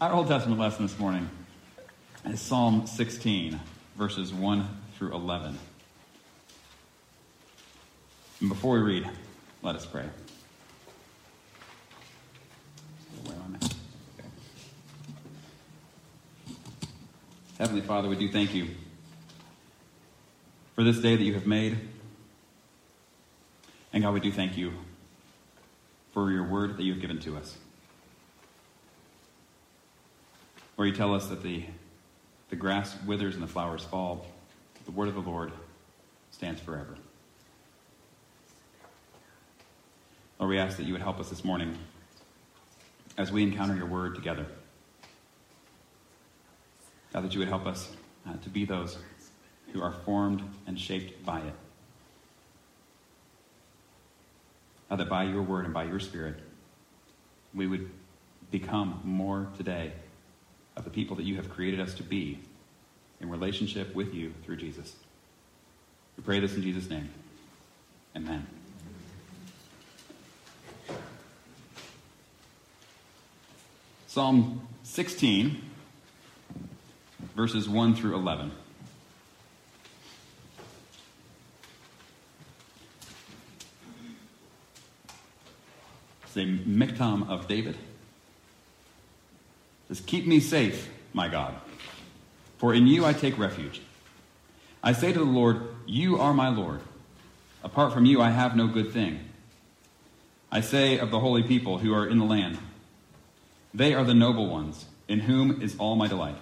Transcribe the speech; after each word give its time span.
Our 0.00 0.12
Old 0.12 0.28
Testament 0.28 0.60
lesson 0.60 0.86
this 0.86 0.96
morning 0.96 1.28
is 2.24 2.40
Psalm 2.40 2.86
16, 2.86 3.58
verses 3.96 4.32
1 4.32 4.68
through 4.96 5.12
11. 5.12 5.58
And 8.38 8.48
before 8.48 8.74
we 8.74 8.80
read, 8.80 9.10
let 9.60 9.74
us 9.74 9.84
pray. 9.86 10.04
Heavenly 17.58 17.80
Father, 17.80 18.08
we 18.08 18.14
do 18.14 18.30
thank 18.30 18.54
you 18.54 18.68
for 20.76 20.84
this 20.84 21.00
day 21.00 21.16
that 21.16 21.24
you 21.24 21.34
have 21.34 21.48
made. 21.48 21.76
And 23.92 24.04
God, 24.04 24.14
we 24.14 24.20
do 24.20 24.30
thank 24.30 24.56
you 24.56 24.74
for 26.12 26.30
your 26.30 26.44
word 26.44 26.76
that 26.76 26.84
you 26.84 26.92
have 26.92 27.00
given 27.00 27.18
to 27.18 27.36
us. 27.36 27.56
Where 30.78 30.86
you 30.86 30.94
tell 30.94 31.12
us 31.12 31.26
that 31.26 31.42
the, 31.42 31.64
the 32.50 32.54
grass 32.54 32.96
withers 33.04 33.34
and 33.34 33.42
the 33.42 33.48
flowers 33.48 33.82
fall, 33.82 34.24
the 34.84 34.92
word 34.92 35.08
of 35.08 35.14
the 35.14 35.20
Lord 35.28 35.50
stands 36.30 36.60
forever. 36.60 36.94
Lord, 40.38 40.50
we 40.50 40.56
ask 40.56 40.76
that 40.76 40.84
you 40.84 40.92
would 40.92 41.02
help 41.02 41.18
us 41.18 41.30
this 41.30 41.44
morning 41.44 41.76
as 43.16 43.32
we 43.32 43.42
encounter 43.42 43.74
your 43.74 43.86
word 43.86 44.14
together. 44.14 44.46
God, 47.12 47.24
that 47.24 47.32
you 47.32 47.40
would 47.40 47.48
help 47.48 47.66
us 47.66 47.88
uh, 48.24 48.34
to 48.36 48.48
be 48.48 48.64
those 48.64 48.98
who 49.72 49.82
are 49.82 49.94
formed 50.04 50.44
and 50.68 50.78
shaped 50.78 51.26
by 51.26 51.40
it. 51.40 51.54
God, 54.90 55.00
that 55.00 55.08
by 55.08 55.24
your 55.24 55.42
word 55.42 55.64
and 55.64 55.74
by 55.74 55.86
your 55.86 55.98
spirit, 55.98 56.36
we 57.52 57.66
would 57.66 57.90
become 58.52 59.00
more 59.02 59.48
today 59.56 59.92
of 60.78 60.84
the 60.84 60.90
people 60.90 61.16
that 61.16 61.24
you 61.24 61.34
have 61.34 61.50
created 61.50 61.80
us 61.80 61.92
to 61.94 62.04
be 62.04 62.38
in 63.20 63.28
relationship 63.28 63.94
with 63.96 64.14
you 64.14 64.32
through 64.44 64.56
Jesus. 64.56 64.94
We 66.16 66.22
pray 66.22 66.38
this 66.38 66.54
in 66.54 66.62
Jesus' 66.62 66.88
name. 66.88 67.10
Amen. 68.16 68.46
Psalm 74.06 74.66
16, 74.84 75.60
verses 77.34 77.68
1 77.68 77.96
through 77.96 78.14
11. 78.14 78.52
It's 86.22 86.36
a 86.36 86.40
miktam 86.40 87.28
of 87.28 87.48
David. 87.48 87.76
Says, 89.88 90.00
Keep 90.00 90.26
me 90.26 90.40
safe, 90.40 90.88
my 91.12 91.28
God, 91.28 91.54
for 92.58 92.74
in 92.74 92.86
you 92.86 93.04
I 93.04 93.12
take 93.12 93.38
refuge. 93.38 93.80
I 94.82 94.92
say 94.92 95.12
to 95.12 95.18
the 95.18 95.24
Lord, 95.24 95.62
You 95.86 96.18
are 96.20 96.32
my 96.32 96.48
Lord. 96.48 96.80
Apart 97.64 97.92
from 97.92 98.04
you, 98.04 98.20
I 98.20 98.30
have 98.30 98.54
no 98.54 98.68
good 98.68 98.92
thing. 98.92 99.20
I 100.50 100.60
say 100.60 100.98
of 100.98 101.10
the 101.10 101.20
holy 101.20 101.42
people 101.42 101.78
who 101.78 101.92
are 101.92 102.06
in 102.06 102.18
the 102.18 102.24
land, 102.24 102.58
They 103.74 103.94
are 103.94 104.04
the 104.04 104.14
noble 104.14 104.48
ones, 104.48 104.86
in 105.08 105.20
whom 105.20 105.60
is 105.62 105.76
all 105.78 105.96
my 105.96 106.06
delight. 106.06 106.36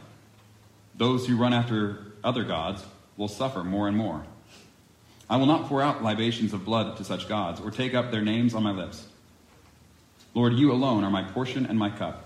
Those 0.95 1.27
who 1.27 1.37
run 1.37 1.53
after 1.53 2.13
other 2.23 2.45
gods 2.45 2.85
will 3.17 3.29
suffer 3.29 3.65
more 3.65 3.89
and 3.89 3.97
more. 3.97 4.25
I 5.29 5.37
will 5.37 5.47
not 5.47 5.67
pour 5.67 5.83
out 5.83 6.03
libations 6.03 6.53
of 6.53 6.65
blood 6.65 6.97
to 6.99 7.05
such 7.05 7.29
gods, 7.29 7.61
or 7.61 7.71
take 7.71 7.95
up 7.95 8.11
their 8.11 8.23
names 8.23 8.55
on 8.55 8.63
my 8.63 8.71
lips. 8.71 9.07
Lord, 10.35 10.53
you 10.53 10.71
alone 10.71 11.03
are 11.03 11.11
my 11.11 11.23
portion 11.23 11.67
and 11.67 11.79
my 11.79 11.91
cup. 11.91 12.26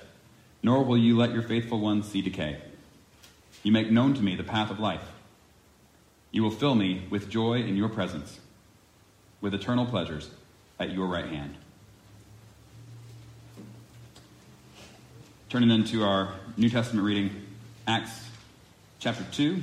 nor 0.63 0.83
will 0.83 0.97
you 0.97 1.17
let 1.17 1.33
your 1.33 1.41
faithful 1.41 1.79
ones 1.79 2.07
see 2.07 2.21
decay. 2.21 2.61
You 3.63 3.71
make 3.71 3.91
known 3.91 4.13
to 4.15 4.21
me 4.21 4.35
the 4.35 4.43
path 4.43 4.71
of 4.71 4.79
life. 4.79 5.03
You 6.31 6.43
will 6.43 6.51
fill 6.51 6.75
me 6.75 7.05
with 7.09 7.29
joy 7.29 7.55
in 7.61 7.75
your 7.75 7.89
presence, 7.89 8.39
with 9.41 9.53
eternal 9.53 9.85
pleasures 9.85 10.29
at 10.79 10.91
your 10.91 11.07
right 11.07 11.27
hand. 11.27 11.55
Turning 15.49 15.69
then 15.69 15.83
to 15.83 16.03
our 16.03 16.33
New 16.55 16.69
Testament 16.69 17.05
reading, 17.05 17.45
Acts 17.85 18.25
chapter 18.99 19.25
2, 19.31 19.61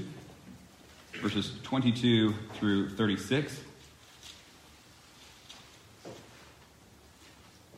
verses 1.23 1.53
22 1.63 2.35
through 2.55 2.91
36. 2.91 3.59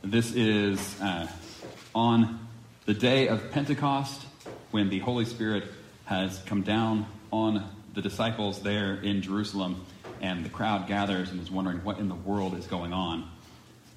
This 0.02 0.34
is 0.34 1.00
uh, 1.00 1.28
on 1.94 2.49
the 2.90 2.98
day 2.98 3.28
of 3.28 3.52
Pentecost 3.52 4.20
when 4.72 4.88
the 4.88 4.98
Holy 4.98 5.24
Spirit 5.24 5.62
has 6.06 6.40
come 6.46 6.62
down 6.62 7.06
on 7.32 7.64
the 7.94 8.02
disciples 8.02 8.62
there 8.62 8.96
in 8.96 9.22
Jerusalem, 9.22 9.86
and 10.20 10.44
the 10.44 10.48
crowd 10.48 10.88
gathers 10.88 11.30
and 11.30 11.40
is 11.40 11.52
wondering 11.52 11.84
what 11.84 12.00
in 12.00 12.08
the 12.08 12.16
world 12.16 12.58
is 12.58 12.66
going 12.66 12.92
on. 12.92 13.30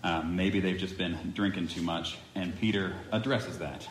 Um, 0.04 0.36
maybe 0.36 0.60
they've 0.60 0.78
just 0.78 0.96
been 0.96 1.34
drinking 1.34 1.70
too 1.70 1.82
much, 1.82 2.20
and 2.36 2.56
Peter 2.60 2.94
addresses 3.12 3.58
that 3.58 3.88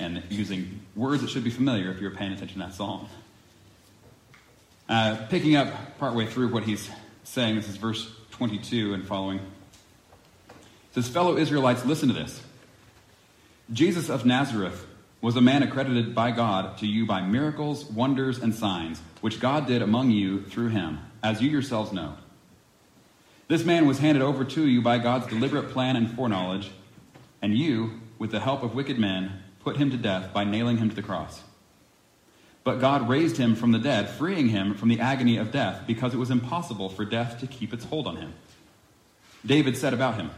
and 0.00 0.24
using 0.28 0.80
words 0.96 1.22
that 1.22 1.30
should 1.30 1.44
be 1.44 1.50
familiar 1.50 1.92
if 1.92 2.00
you're 2.00 2.10
paying 2.10 2.32
attention 2.32 2.58
to 2.58 2.66
that 2.66 2.74
psalm. 2.74 3.08
Uh, 4.88 5.24
picking 5.30 5.54
up 5.54 5.98
partway 6.00 6.26
through 6.26 6.48
what 6.48 6.64
he's 6.64 6.90
saying, 7.22 7.54
this 7.54 7.68
is 7.68 7.76
verse 7.76 8.10
22 8.32 8.92
and 8.92 9.06
following. 9.06 9.38
It 10.48 10.94
says, 10.94 11.08
Fellow 11.08 11.36
Israelites, 11.36 11.84
listen 11.84 12.08
to 12.08 12.14
this. 12.14 12.42
Jesus 13.70 14.08
of 14.08 14.24
Nazareth 14.24 14.86
was 15.20 15.36
a 15.36 15.42
man 15.42 15.62
accredited 15.62 16.14
by 16.14 16.30
God 16.30 16.78
to 16.78 16.86
you 16.86 17.04
by 17.04 17.20
miracles, 17.20 17.84
wonders, 17.84 18.38
and 18.38 18.54
signs, 18.54 19.00
which 19.20 19.40
God 19.40 19.66
did 19.66 19.82
among 19.82 20.10
you 20.10 20.42
through 20.42 20.68
him, 20.68 21.00
as 21.22 21.42
you 21.42 21.50
yourselves 21.50 21.92
know. 21.92 22.14
This 23.48 23.64
man 23.64 23.86
was 23.86 23.98
handed 23.98 24.22
over 24.22 24.44
to 24.44 24.66
you 24.66 24.80
by 24.80 24.98
God's 24.98 25.26
deliberate 25.26 25.70
plan 25.70 25.96
and 25.96 26.10
foreknowledge, 26.10 26.70
and 27.42 27.56
you, 27.56 28.00
with 28.18 28.30
the 28.30 28.40
help 28.40 28.62
of 28.62 28.74
wicked 28.74 28.98
men, 28.98 29.42
put 29.60 29.76
him 29.76 29.90
to 29.90 29.96
death 29.96 30.32
by 30.32 30.44
nailing 30.44 30.78
him 30.78 30.88
to 30.88 30.96
the 30.96 31.02
cross. 31.02 31.42
But 32.64 32.80
God 32.80 33.08
raised 33.08 33.36
him 33.36 33.54
from 33.54 33.72
the 33.72 33.78
dead, 33.78 34.08
freeing 34.08 34.48
him 34.48 34.74
from 34.74 34.88
the 34.88 35.00
agony 35.00 35.36
of 35.36 35.52
death, 35.52 35.82
because 35.86 36.14
it 36.14 36.18
was 36.18 36.30
impossible 36.30 36.88
for 36.88 37.04
death 37.04 37.40
to 37.40 37.46
keep 37.46 37.74
its 37.74 37.84
hold 37.84 38.06
on 38.06 38.16
him. 38.16 38.34
David 39.44 39.76
said 39.76 39.94
about 39.94 40.14
him, 40.16 40.30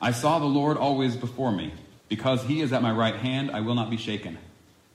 I 0.00 0.10
saw 0.10 0.38
the 0.38 0.46
Lord 0.46 0.76
always 0.76 1.16
before 1.16 1.52
me. 1.52 1.72
Because 2.12 2.42
he 2.42 2.60
is 2.60 2.74
at 2.74 2.82
my 2.82 2.92
right 2.92 3.16
hand, 3.16 3.50
I 3.52 3.60
will 3.60 3.74
not 3.74 3.88
be 3.88 3.96
shaken. 3.96 4.36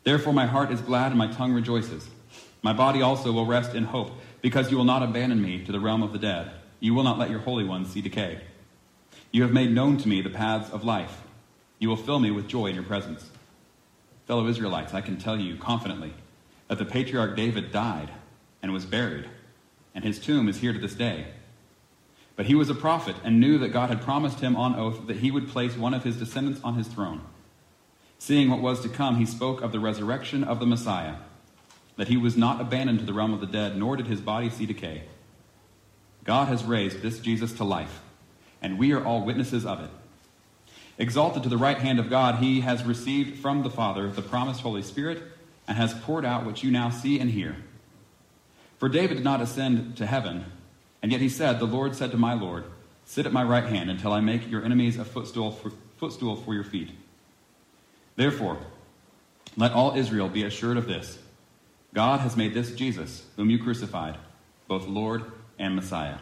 Therefore, 0.03 0.33
my 0.33 0.45
heart 0.45 0.71
is 0.71 0.81
glad 0.81 1.07
and 1.07 1.17
my 1.17 1.25
tongue 1.25 1.51
rejoices. 1.51 2.07
My 2.61 2.73
body 2.73 3.01
also 3.01 3.31
will 3.31 3.47
rest 3.47 3.73
in 3.73 3.85
hope, 3.85 4.11
because 4.43 4.69
you 4.69 4.77
will 4.77 4.83
not 4.83 5.01
abandon 5.01 5.41
me 5.41 5.65
to 5.65 5.71
the 5.71 5.79
realm 5.79 6.03
of 6.03 6.13
the 6.13 6.19
dead. 6.19 6.51
You 6.79 6.93
will 6.93 7.01
not 7.01 7.17
let 7.17 7.31
your 7.31 7.39
Holy 7.39 7.63
One 7.63 7.85
see 7.85 8.01
decay. 8.01 8.41
You 9.31 9.41
have 9.41 9.51
made 9.51 9.71
known 9.71 9.97
to 9.97 10.07
me 10.07 10.21
the 10.21 10.29
paths 10.29 10.69
of 10.69 10.83
life. 10.83 11.23
You 11.79 11.89
will 11.89 11.97
fill 11.97 12.19
me 12.19 12.29
with 12.29 12.47
joy 12.47 12.67
in 12.67 12.75
your 12.75 12.83
presence. 12.83 13.31
Fellow 14.27 14.45
Israelites, 14.45 14.93
I 14.93 15.01
can 15.01 15.17
tell 15.17 15.39
you 15.39 15.55
confidently 15.55 16.13
that 16.67 16.77
the 16.77 16.85
patriarch 16.85 17.35
David 17.35 17.71
died 17.71 18.11
and 18.61 18.71
was 18.71 18.85
buried, 18.85 19.27
and 19.95 20.03
his 20.03 20.19
tomb 20.19 20.47
is 20.47 20.57
here 20.57 20.71
to 20.71 20.77
this 20.77 20.93
day. 20.93 21.29
But 22.37 22.45
he 22.45 22.55
was 22.55 22.69
a 22.69 22.75
prophet 22.75 23.15
and 23.23 23.39
knew 23.39 23.57
that 23.57 23.73
God 23.73 23.89
had 23.89 24.01
promised 24.01 24.39
him 24.39 24.55
on 24.55 24.75
oath 24.75 25.07
that 25.07 25.17
he 25.17 25.31
would 25.31 25.49
place 25.49 25.75
one 25.75 25.93
of 25.93 26.03
his 26.03 26.15
descendants 26.15 26.61
on 26.63 26.75
his 26.75 26.87
throne. 26.87 27.21
Seeing 28.19 28.49
what 28.49 28.61
was 28.61 28.79
to 28.81 28.89
come, 28.89 29.17
he 29.17 29.25
spoke 29.25 29.61
of 29.61 29.71
the 29.71 29.79
resurrection 29.79 30.43
of 30.43 30.59
the 30.59 30.65
Messiah, 30.65 31.15
that 31.97 32.07
he 32.07 32.15
was 32.15 32.37
not 32.37 32.61
abandoned 32.61 32.99
to 32.99 33.05
the 33.05 33.13
realm 33.13 33.33
of 33.33 33.41
the 33.41 33.47
dead, 33.47 33.75
nor 33.75 33.97
did 33.97 34.07
his 34.07 34.21
body 34.21 34.49
see 34.49 34.67
decay. 34.67 35.03
God 36.23 36.47
has 36.47 36.63
raised 36.63 37.01
this 37.01 37.19
Jesus 37.19 37.53
to 37.53 37.63
life, 37.63 38.01
and 38.61 38.77
we 38.77 38.91
are 38.91 39.03
all 39.03 39.25
witnesses 39.25 39.65
of 39.65 39.79
it. 39.81 39.89
Exalted 40.99 41.43
to 41.43 41.49
the 41.49 41.57
right 41.57 41.77
hand 41.77 41.99
of 41.99 42.09
God, 42.09 42.35
he 42.35 42.61
has 42.61 42.83
received 42.83 43.39
from 43.39 43.63
the 43.63 43.69
Father 43.69 44.09
the 44.09 44.21
promised 44.21 44.61
Holy 44.61 44.83
Spirit 44.83 45.23
and 45.67 45.77
has 45.77 45.93
poured 45.93 46.25
out 46.25 46.45
what 46.45 46.63
you 46.63 46.69
now 46.69 46.89
see 46.91 47.19
and 47.19 47.31
hear. 47.31 47.55
For 48.77 48.89
David 48.89 49.15
did 49.15 49.23
not 49.23 49.41
ascend 49.41 49.97
to 49.97 50.05
heaven, 50.05 50.45
and 51.01 51.11
yet 51.11 51.21
he 51.21 51.29
said, 51.29 51.59
The 51.59 51.65
Lord 51.65 51.95
said 51.95 52.11
to 52.11 52.17
my 52.17 52.33
Lord, 52.33 52.65
Sit 53.05 53.25
at 53.25 53.33
my 53.33 53.43
right 53.43 53.63
hand 53.63 53.89
until 53.89 54.11
I 54.11 54.19
make 54.19 54.49
your 54.49 54.65
enemies 54.65 54.97
a 54.97 55.05
footstool 55.05 55.51
for, 55.51 55.71
footstool 55.97 56.35
for 56.35 56.53
your 56.53 56.63
feet. 56.63 56.91
Therefore, 58.15 58.57
let 59.55 59.71
all 59.71 59.95
Israel 59.95 60.27
be 60.27 60.43
assured 60.43 60.77
of 60.77 60.87
this 60.87 61.17
God 61.93 62.19
has 62.19 62.35
made 62.35 62.53
this 62.53 62.75
Jesus, 62.75 63.25
whom 63.35 63.49
you 63.49 63.63
crucified, 63.63 64.17
both 64.67 64.87
Lord 64.87 65.23
and 65.57 65.75
Messiah. 65.75 66.17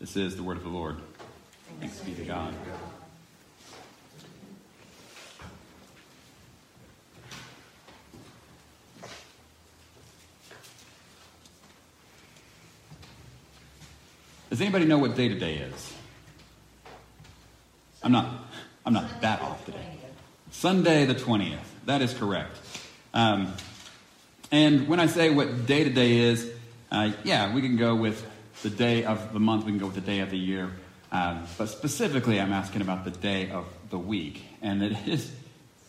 This 0.00 0.16
is 0.16 0.36
the 0.36 0.42
word 0.42 0.56
of 0.56 0.64
the 0.64 0.68
Lord. 0.68 0.96
Thanks 1.78 2.00
be 2.00 2.14
to 2.14 2.24
God. 2.24 2.54
Does 14.52 14.60
anybody 14.60 14.84
know 14.84 14.98
what 14.98 15.16
day 15.16 15.28
today 15.30 15.54
is? 15.54 15.94
I'm 18.02 18.12
not. 18.12 18.44
I'm 18.84 18.92
not 18.92 19.22
that 19.22 19.40
off 19.40 19.64
today. 19.64 19.96
Sunday 20.50 21.06
the 21.06 21.14
twentieth. 21.14 21.74
That 21.86 22.02
is 22.02 22.12
correct. 22.12 22.58
Um, 23.14 23.54
and 24.50 24.88
when 24.88 25.00
I 25.00 25.06
say 25.06 25.30
what 25.30 25.64
day 25.64 25.84
today 25.84 26.18
is, 26.18 26.52
uh, 26.90 27.12
yeah, 27.24 27.54
we 27.54 27.62
can 27.62 27.78
go 27.78 27.94
with 27.94 28.26
the 28.62 28.68
day 28.68 29.04
of 29.04 29.32
the 29.32 29.40
month. 29.40 29.64
We 29.64 29.72
can 29.72 29.78
go 29.78 29.86
with 29.86 29.94
the 29.94 30.02
day 30.02 30.18
of 30.18 30.28
the 30.28 30.38
year. 30.38 30.70
Um, 31.10 31.46
but 31.56 31.70
specifically, 31.70 32.38
I'm 32.38 32.52
asking 32.52 32.82
about 32.82 33.06
the 33.06 33.10
day 33.10 33.50
of 33.50 33.64
the 33.88 33.98
week, 33.98 34.44
and 34.60 34.82
it 34.82 34.98
is 35.08 35.32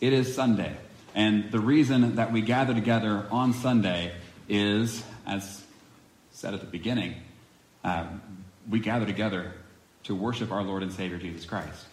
it 0.00 0.14
is 0.14 0.34
Sunday. 0.34 0.74
And 1.14 1.52
the 1.52 1.60
reason 1.60 2.16
that 2.16 2.32
we 2.32 2.40
gather 2.40 2.72
together 2.72 3.26
on 3.30 3.52
Sunday 3.52 4.14
is, 4.48 5.04
as 5.26 5.62
said 6.32 6.54
at 6.54 6.60
the 6.60 6.66
beginning, 6.66 7.16
um, 7.84 8.22
we 8.68 8.80
gather 8.80 9.06
together 9.06 9.52
to 10.04 10.14
worship 10.14 10.52
our 10.52 10.62
Lord 10.62 10.82
and 10.82 10.92
Savior 10.92 11.18
Jesus 11.18 11.44
Christ. 11.44 11.86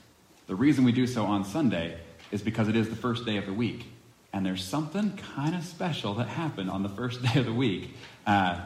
The 0.48 0.56
reason 0.56 0.84
we 0.84 0.92
do 0.92 1.08
so 1.08 1.26
on 1.26 1.46
Sunday 1.46 1.98
is 2.32 2.42
because 2.42 2.68
it 2.68 2.76
is 2.76 2.90
the 2.90 2.96
first 2.96 3.26
day 3.26 3.38
of 3.38 3.46
the 3.46 3.54
week. 3.54 3.86
And 4.34 4.46
there's 4.46 4.64
something 4.64 5.18
kind 5.36 5.56
of 5.56 5.64
special 5.64 6.14
that 6.16 6.28
happened 6.28 6.70
on 6.70 6.84
the 6.84 6.90
first 6.90 7.22
day 7.22 7.40
of 7.40 7.46
the 7.46 7.54
week, 7.54 7.96
uh, 8.26 8.60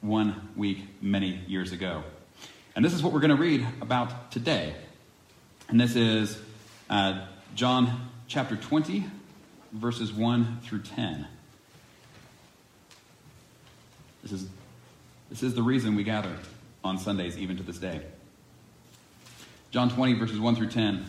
one 0.00 0.48
week 0.56 0.78
many 1.02 1.40
years 1.46 1.72
ago. 1.72 2.02
And 2.74 2.84
this 2.84 2.94
is 2.94 3.02
what 3.02 3.12
we're 3.12 3.20
going 3.20 3.36
to 3.36 3.42
read 3.42 3.66
about 3.80 4.30
today. 4.30 4.74
And 5.68 5.80
this 5.80 5.96
is 5.96 6.38
uh, 6.88 7.26
John 7.54 8.08
chapter 8.26 8.56
20, 8.56 9.04
verses 9.72 10.12
1 10.12 10.60
through 10.62 10.82
10. 10.82 11.26
This 14.22 14.32
is, 14.32 14.46
this 15.30 15.42
is 15.42 15.54
the 15.54 15.62
reason 15.62 15.94
we 15.94 16.04
gather 16.04 16.34
on 16.84 16.98
Sundays, 16.98 17.38
even 17.38 17.56
to 17.56 17.62
this 17.62 17.78
day. 17.78 18.00
John 19.70 19.90
20, 19.90 20.14
verses 20.14 20.40
1 20.40 20.56
through 20.56 20.70
10. 20.70 21.04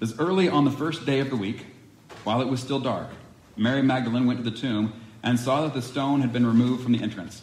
As 0.00 0.18
early 0.18 0.48
on 0.48 0.64
the 0.64 0.70
first 0.70 1.06
day 1.06 1.20
of 1.20 1.30
the 1.30 1.36
week, 1.36 1.66
while 2.24 2.40
it 2.40 2.48
was 2.48 2.60
still 2.60 2.80
dark, 2.80 3.08
Mary 3.56 3.82
Magdalene 3.82 4.26
went 4.26 4.42
to 4.42 4.48
the 4.48 4.56
tomb 4.56 4.92
and 5.22 5.38
saw 5.38 5.62
that 5.62 5.74
the 5.74 5.82
stone 5.82 6.20
had 6.20 6.32
been 6.32 6.46
removed 6.46 6.82
from 6.82 6.92
the 6.92 7.02
entrance. 7.02 7.42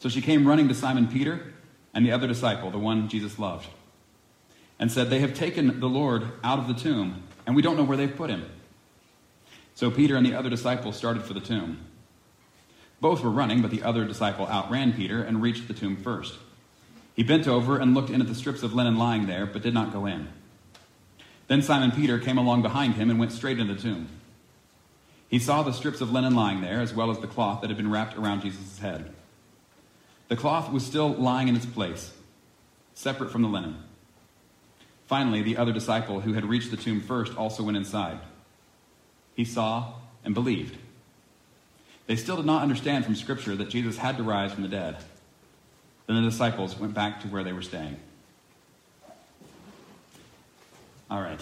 So 0.00 0.08
she 0.08 0.20
came 0.20 0.46
running 0.46 0.68
to 0.68 0.74
Simon 0.74 1.08
Peter 1.08 1.54
and 1.94 2.04
the 2.04 2.12
other 2.12 2.26
disciple, 2.26 2.70
the 2.70 2.78
one 2.78 3.08
Jesus 3.08 3.38
loved, 3.38 3.68
and 4.78 4.90
said, 4.90 5.08
They 5.08 5.20
have 5.20 5.34
taken 5.34 5.80
the 5.80 5.88
Lord 5.88 6.24
out 6.42 6.58
of 6.58 6.68
the 6.68 6.74
tomb, 6.74 7.22
and 7.46 7.56
we 7.56 7.62
don't 7.62 7.76
know 7.76 7.84
where 7.84 7.96
they've 7.96 8.14
put 8.14 8.30
him. 8.30 8.44
So 9.74 9.90
Peter 9.90 10.16
and 10.16 10.26
the 10.26 10.34
other 10.34 10.50
disciple 10.50 10.92
started 10.92 11.24
for 11.24 11.34
the 11.34 11.40
tomb. 11.40 11.78
Both 13.00 13.22
were 13.22 13.30
running, 13.30 13.60
but 13.60 13.70
the 13.70 13.82
other 13.82 14.04
disciple 14.04 14.46
outran 14.46 14.92
Peter 14.92 15.22
and 15.22 15.42
reached 15.42 15.68
the 15.68 15.74
tomb 15.74 15.96
first. 15.96 16.38
He 17.14 17.22
bent 17.22 17.46
over 17.46 17.78
and 17.78 17.94
looked 17.94 18.10
in 18.10 18.20
at 18.20 18.26
the 18.26 18.34
strips 18.34 18.62
of 18.62 18.74
linen 18.74 18.96
lying 18.96 19.26
there, 19.26 19.46
but 19.46 19.62
did 19.62 19.74
not 19.74 19.92
go 19.92 20.06
in. 20.06 20.28
Then 21.46 21.62
Simon 21.62 21.92
Peter 21.92 22.18
came 22.18 22.38
along 22.38 22.62
behind 22.62 22.94
him 22.94 23.10
and 23.10 23.18
went 23.18 23.32
straight 23.32 23.58
into 23.58 23.74
the 23.74 23.80
tomb. 23.80 24.08
He 25.28 25.38
saw 25.38 25.62
the 25.62 25.72
strips 25.72 26.00
of 26.00 26.12
linen 26.12 26.34
lying 26.34 26.60
there, 26.60 26.80
as 26.80 26.94
well 26.94 27.10
as 27.10 27.18
the 27.18 27.26
cloth 27.26 27.60
that 27.60 27.68
had 27.68 27.76
been 27.76 27.90
wrapped 27.90 28.16
around 28.16 28.42
Jesus' 28.42 28.78
head. 28.78 29.12
The 30.28 30.36
cloth 30.36 30.72
was 30.72 30.84
still 30.84 31.08
lying 31.08 31.48
in 31.48 31.56
its 31.56 31.66
place, 31.66 32.12
separate 32.94 33.30
from 33.30 33.42
the 33.42 33.48
linen. 33.48 33.76
Finally, 35.06 35.42
the 35.42 35.56
other 35.56 35.72
disciple 35.72 36.20
who 36.20 36.32
had 36.32 36.46
reached 36.46 36.70
the 36.70 36.76
tomb 36.76 37.00
first 37.00 37.36
also 37.36 37.62
went 37.62 37.76
inside. 37.76 38.18
He 39.34 39.44
saw 39.44 39.94
and 40.24 40.34
believed. 40.34 40.78
They 42.06 42.16
still 42.16 42.36
did 42.36 42.46
not 42.46 42.62
understand 42.62 43.04
from 43.04 43.14
Scripture 43.14 43.54
that 43.56 43.70
Jesus 43.70 43.98
had 43.98 44.16
to 44.16 44.22
rise 44.22 44.52
from 44.52 44.62
the 44.62 44.68
dead. 44.68 44.96
Then 46.06 46.22
the 46.22 46.30
disciples 46.30 46.78
went 46.78 46.94
back 46.94 47.22
to 47.22 47.28
where 47.28 47.42
they 47.42 47.52
were 47.52 47.62
staying. 47.62 47.96
All 51.10 51.20
right. 51.20 51.40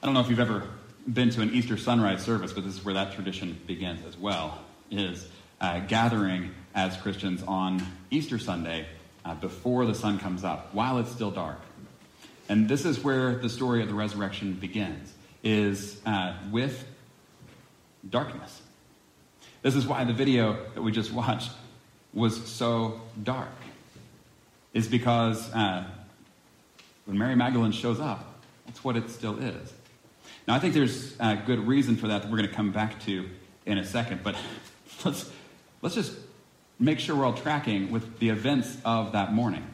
I 0.00 0.06
don't 0.06 0.14
know 0.14 0.20
if 0.20 0.30
you've 0.30 0.40
ever 0.40 0.66
been 1.12 1.30
to 1.30 1.42
an 1.42 1.52
Easter 1.52 1.76
sunrise 1.76 2.22
service, 2.22 2.52
but 2.52 2.64
this 2.64 2.74
is 2.74 2.84
where 2.84 2.94
that 2.94 3.14
tradition 3.14 3.58
begins 3.66 4.04
as 4.06 4.16
well, 4.16 4.58
is 4.90 5.26
uh, 5.60 5.80
gathering 5.80 6.54
as 6.74 6.96
Christians 6.96 7.42
on 7.48 7.84
Easter 8.10 8.38
Sunday 8.38 8.86
uh, 9.24 9.34
before 9.34 9.86
the 9.86 9.94
sun 9.94 10.18
comes 10.18 10.44
up, 10.44 10.72
while 10.72 10.98
it's 10.98 11.10
still 11.10 11.30
dark. 11.30 11.58
And 12.48 12.68
this 12.68 12.84
is 12.84 13.02
where 13.02 13.34
the 13.34 13.48
story 13.48 13.82
of 13.82 13.88
the 13.88 13.94
resurrection 13.94 14.54
begins, 14.54 15.12
is 15.42 16.00
uh, 16.06 16.34
with 16.50 16.86
darkness. 18.08 18.57
This 19.62 19.74
is 19.74 19.86
why 19.86 20.04
the 20.04 20.12
video 20.12 20.56
that 20.74 20.82
we 20.82 20.92
just 20.92 21.12
watched 21.12 21.50
was 22.12 22.44
so 22.48 23.00
dark. 23.22 23.48
Is 24.74 24.86
because 24.86 25.52
uh, 25.52 25.84
when 27.06 27.18
Mary 27.18 27.34
Magdalene 27.34 27.72
shows 27.72 28.00
up, 28.00 28.42
that's 28.66 28.84
what 28.84 28.96
it 28.96 29.10
still 29.10 29.38
is. 29.38 29.72
Now, 30.46 30.54
I 30.54 30.58
think 30.58 30.74
there's 30.74 31.16
a 31.18 31.36
good 31.36 31.66
reason 31.66 31.96
for 31.96 32.08
that 32.08 32.22
that 32.22 32.30
we're 32.30 32.38
going 32.38 32.48
to 32.48 32.54
come 32.54 32.70
back 32.70 33.00
to 33.04 33.28
in 33.66 33.78
a 33.78 33.84
second, 33.84 34.20
but 34.22 34.36
let's, 35.04 35.30
let's 35.82 35.94
just 35.94 36.14
make 36.78 37.00
sure 37.00 37.16
we're 37.16 37.26
all 37.26 37.32
tracking 37.32 37.90
with 37.90 38.18
the 38.18 38.28
events 38.28 38.76
of 38.84 39.12
that 39.12 39.32
morning. 39.32 39.66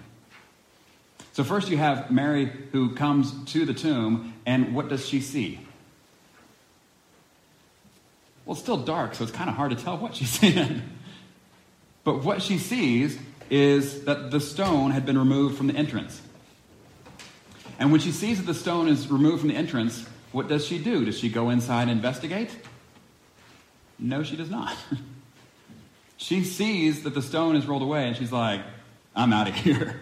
So, 1.33 1.43
first 1.45 1.69
you 1.69 1.77
have 1.77 2.11
Mary 2.11 2.51
who 2.73 2.95
comes 2.95 3.33
to 3.53 3.65
the 3.65 3.75
tomb, 3.75 4.35
and 4.47 4.75
what 4.75 4.89
does 4.89 5.07
she 5.07 5.21
see? 5.21 5.61
Well, 8.44 8.55
it's 8.55 8.62
still 8.62 8.76
dark, 8.76 9.14
so 9.14 9.25
it's 9.25 9.32
kind 9.32 9.49
of 9.49 9.56
hard 9.56 9.70
to 9.70 9.76
tell 9.76 9.96
what 9.96 10.14
she's 10.14 10.31
seeing. 10.41 10.82
But 12.05 12.23
what 12.23 12.43
she 12.43 12.58
sees 12.58 13.19
is 13.50 14.05
that 14.05 14.31
the 14.31 14.41
stone 14.41 14.91
had 14.91 15.06
been 15.06 15.19
removed 15.19 15.56
from 15.56 15.69
the 15.69 15.75
entrance. 15.75 16.20
And 17.79 17.91
when 17.91 18.00
she 18.00 18.12
sees 18.12 18.38
that 18.38 18.46
the 18.46 18.58
stone 18.58 18.88
is 18.88 19.08
removed 19.08 19.41
from 19.41 19.49
the 19.49 19.56
entrance, 19.56 20.06
what 20.32 20.48
does 20.48 20.67
she 20.67 20.79
do? 20.79 21.05
Does 21.05 21.19
she 21.19 21.29
go 21.29 21.51
inside 21.51 21.82
and 21.82 21.93
investigate? 21.93 22.55
No, 23.98 24.22
she 24.22 24.36
does 24.36 24.51
not. 24.51 24.77
she 26.17 26.44
sees 26.44 27.03
that 27.05 27.15
the 27.15 27.22
stone 27.22 27.56
is 27.56 27.67
rolled 27.67 27.82
away 27.82 28.06
and 28.06 28.17
she's 28.17 28.32
like, 28.32 28.60
I'm 29.15 29.32
out 29.32 29.48
of 29.48 29.55
here. 29.65 30.01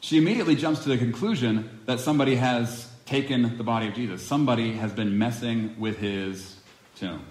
She 0.00 0.16
immediately 0.16 0.56
jumps 0.56 0.84
to 0.84 0.88
the 0.88 0.96
conclusion 0.96 1.80
that 1.86 2.00
somebody 2.00 2.36
has 2.36 2.87
taken 3.08 3.56
the 3.56 3.64
body 3.64 3.88
of 3.88 3.94
Jesus. 3.94 4.24
Somebody 4.24 4.72
has 4.74 4.92
been 4.92 5.16
messing 5.16 5.74
with 5.80 5.98
his 5.98 6.56
tomb. 6.96 7.24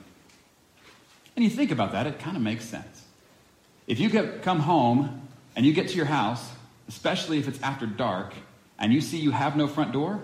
And 1.36 1.46
you 1.46 1.51
think 1.51 1.69
about 1.69 1.91
that, 1.91 2.07
it 2.07 2.17
kind 2.17 2.36
of 2.36 2.41
makes 2.41 2.65
sense. 2.65 3.05
If 3.86 4.00
you 4.00 4.10
come 4.41 4.60
home 4.60 5.27
and 5.55 5.65
you 5.65 5.74
get 5.74 5.89
to 5.89 5.96
your 5.96 6.07
house, 6.07 6.50
especially 6.88 7.38
if 7.38 7.48
it's 7.48 7.62
after 7.62 7.86
dark, 7.86 8.34
and 8.79 8.91
you 8.91 9.01
see 9.01 9.17
you 9.17 9.29
have 9.31 9.55
no 9.55 9.67
front 9.67 9.91
door, 9.91 10.24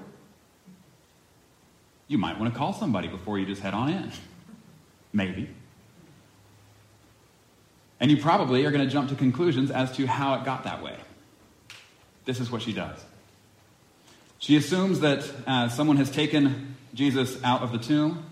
you 2.08 2.18
might 2.18 2.40
want 2.40 2.52
to 2.52 2.58
call 2.58 2.74
somebody 2.74 3.08
before 3.08 3.38
you 3.38 3.46
just 3.46 3.62
head 3.62 3.76
on 3.76 3.90
in. 3.90 4.12
Maybe. 5.14 5.50
And 8.00 8.10
you 8.10 8.18
probably 8.18 8.66
are 8.66 8.72
going 8.72 8.84
to 8.84 8.92
jump 8.92 9.10
to 9.10 9.16
conclusions 9.16 9.70
as 9.70 9.92
to 9.98 10.08
how 10.08 10.34
it 10.34 10.46
got 10.46 10.64
that 10.64 10.82
way. 10.82 10.98
This 12.26 12.40
is 12.40 12.50
what 12.50 12.64
she 12.64 12.74
does. 12.74 12.98
She 14.44 14.58
assumes 14.58 15.00
that 15.00 15.24
uh, 15.48 15.70
someone 15.70 15.96
has 15.96 16.12
taken 16.12 16.76
Jesus 16.94 17.42
out 17.46 17.62
of 17.62 17.72
the 17.72 17.78
tomb, 17.78 18.26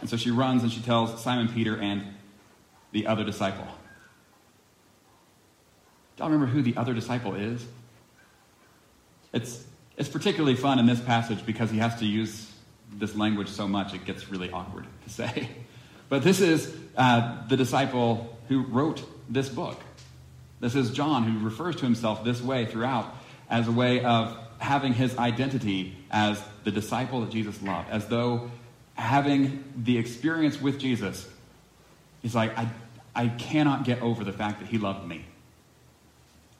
and 0.00 0.08
so 0.08 0.16
she 0.16 0.30
runs 0.30 0.62
and 0.62 0.72
she 0.72 0.80
tells 0.80 1.22
Simon 1.22 1.52
Peter 1.52 1.76
and 1.76 2.06
the 2.92 3.06
other 3.06 3.22
disciple. 3.22 3.66
Y'all 6.16 6.30
remember 6.30 6.46
who 6.46 6.62
the 6.62 6.74
other 6.78 6.94
disciple 6.94 7.34
is? 7.34 7.62
It's, 9.34 9.62
it's 9.98 10.08
particularly 10.08 10.56
fun 10.56 10.78
in 10.78 10.86
this 10.86 11.00
passage 11.00 11.44
because 11.44 11.70
he 11.70 11.76
has 11.80 11.96
to 11.96 12.06
use 12.06 12.50
this 12.90 13.14
language 13.14 13.48
so 13.48 13.68
much 13.68 13.92
it 13.92 14.06
gets 14.06 14.30
really 14.30 14.50
awkward 14.50 14.86
to 15.04 15.10
say. 15.10 15.50
But 16.08 16.24
this 16.24 16.40
is 16.40 16.74
uh, 16.96 17.46
the 17.46 17.58
disciple 17.58 18.38
who 18.48 18.62
wrote 18.62 19.04
this 19.28 19.50
book. 19.50 19.78
This 20.60 20.74
is 20.74 20.90
John 20.90 21.24
who 21.24 21.44
refers 21.44 21.76
to 21.76 21.82
himself 21.82 22.24
this 22.24 22.40
way 22.40 22.64
throughout 22.64 23.14
as 23.50 23.68
a 23.68 23.72
way 23.72 24.02
of 24.02 24.36
having 24.60 24.92
his 24.92 25.16
identity 25.16 25.96
as 26.10 26.40
the 26.64 26.70
disciple 26.70 27.22
that 27.22 27.30
Jesus 27.30 27.60
loved, 27.62 27.90
as 27.90 28.06
though 28.06 28.50
having 28.94 29.64
the 29.76 29.98
experience 29.98 30.60
with 30.60 30.78
Jesus, 30.78 31.26
he's 32.22 32.34
like, 32.34 32.56
I, 32.56 32.70
I 33.14 33.28
cannot 33.28 33.84
get 33.84 34.00
over 34.02 34.22
the 34.22 34.32
fact 34.32 34.60
that 34.60 34.68
he 34.68 34.78
loved 34.78 35.08
me. 35.08 35.24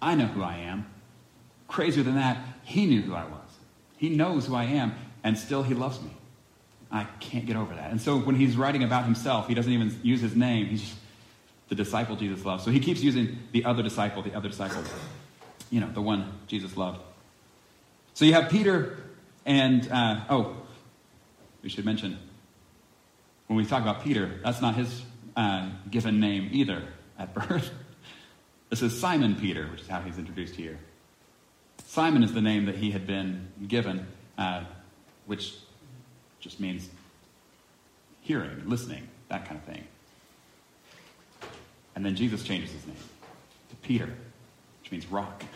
I 0.03 0.15
know 0.15 0.27
who 0.27 0.43
I 0.43 0.57
am. 0.57 0.87
crazier 1.69 2.03
than 2.03 2.15
that, 2.17 2.39
he 2.65 2.87
knew 2.87 3.03
who 3.03 3.15
I 3.15 3.25
was. 3.25 3.51
He 3.99 4.09
knows 4.09 4.47
who 4.47 4.55
I 4.55 4.65
am, 4.65 4.95
and 5.23 5.39
still 5.39 5.63
he 5.63 5.75
loves 5.75 6.01
me. 6.01 6.11
I 6.91 7.05
can't 7.21 7.47
get 7.47 7.55
over 7.55 7.75
that. 7.75 7.91
And 7.91 8.01
so 8.01 8.19
when 8.19 8.35
he's 8.35 8.57
writing 8.57 8.83
about 8.83 9.05
himself, 9.05 9.47
he 9.47 9.55
doesn't 9.55 9.73
even 9.73 9.97
use 10.03 10.21
his 10.21 10.35
name. 10.35 10.67
He's 10.67 10.81
just 10.81 10.95
the 11.69 11.75
disciple 11.77 12.17
Jesus 12.17 12.45
loved. 12.45 12.65
So 12.65 12.71
he 12.71 12.81
keeps 12.81 13.01
using 13.01 13.39
the 13.53 13.65
other 13.65 13.83
disciple, 13.83 14.23
the 14.23 14.35
other 14.35 14.49
disciple, 14.49 14.83
you 15.71 15.81
know, 15.81 15.89
the 15.93 16.03
one 16.03 16.33
Jesus 16.49 16.77
loved. 16.77 17.01
So 18.21 18.27
you 18.27 18.35
have 18.35 18.51
Peter 18.51 18.99
and, 19.47 19.91
uh, 19.91 20.21
oh, 20.29 20.55
we 21.63 21.71
should 21.71 21.87
mention, 21.87 22.19
when 23.47 23.57
we 23.57 23.65
talk 23.65 23.81
about 23.81 24.05
Peter, 24.05 24.41
that's 24.45 24.61
not 24.61 24.75
his 24.75 25.01
uh, 25.35 25.71
given 25.91 26.21
name 26.21 26.51
either 26.53 26.83
at 27.19 27.33
birth. 27.49 27.71
This 28.69 28.83
is 28.83 29.01
Simon 29.01 29.37
Peter, 29.37 29.67
which 29.69 29.81
is 29.81 29.89
how 29.89 30.03
he's 30.03 30.19
introduced 30.19 30.55
here. 30.55 30.79
Simon 31.87 32.23
is 32.23 32.35
the 32.35 32.43
name 32.43 32.67
that 32.67 32.75
he 32.75 32.91
had 32.91 33.07
been 33.07 33.49
given, 33.67 34.07
uh, 34.37 34.65
which 35.25 35.55
just 36.41 36.61
means 36.61 36.91
hearing, 38.21 38.69
listening, 38.69 39.09
that 39.31 39.47
kind 39.47 39.57
of 39.57 39.65
thing. 39.65 39.85
And 41.95 42.05
then 42.05 42.17
Jesus 42.17 42.43
changes 42.43 42.71
his 42.71 42.87
name 42.87 42.97
to 43.71 43.77
Peter, 43.77 44.13
which 44.83 44.93
means 44.93 45.07
rock. 45.07 45.43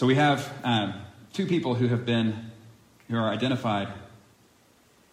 So 0.00 0.06
we 0.06 0.14
have 0.14 0.50
um, 0.64 0.94
two 1.34 1.44
people 1.44 1.74
who 1.74 1.86
have 1.88 2.06
been, 2.06 2.50
who 3.10 3.18
are 3.18 3.28
identified 3.28 3.88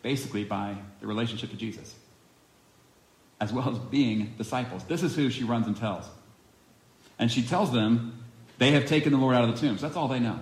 basically 0.01 0.45
by 0.45 0.77
the 1.01 1.07
relationship 1.07 1.49
to 1.49 1.57
Jesus, 1.57 1.93
as 3.41 3.51
well 3.51 3.69
as 3.69 3.77
being 3.79 4.33
disciples. 4.37 4.85
This 4.85 5.03
is 5.03 5.13
who 5.13 5.29
she 5.29 5.43
runs 5.43 5.67
and 5.67 5.75
tells. 5.75 6.05
And 7.19 7.29
she 7.29 7.43
tells 7.43 7.73
them 7.73 8.23
they 8.59 8.71
have 8.71 8.85
taken 8.85 9.11
the 9.11 9.17
Lord 9.17 9.35
out 9.35 9.43
of 9.43 9.53
the 9.53 9.59
tombs. 9.59 9.81
That's 9.81 9.97
all 9.97 10.07
they 10.07 10.21
know. 10.21 10.39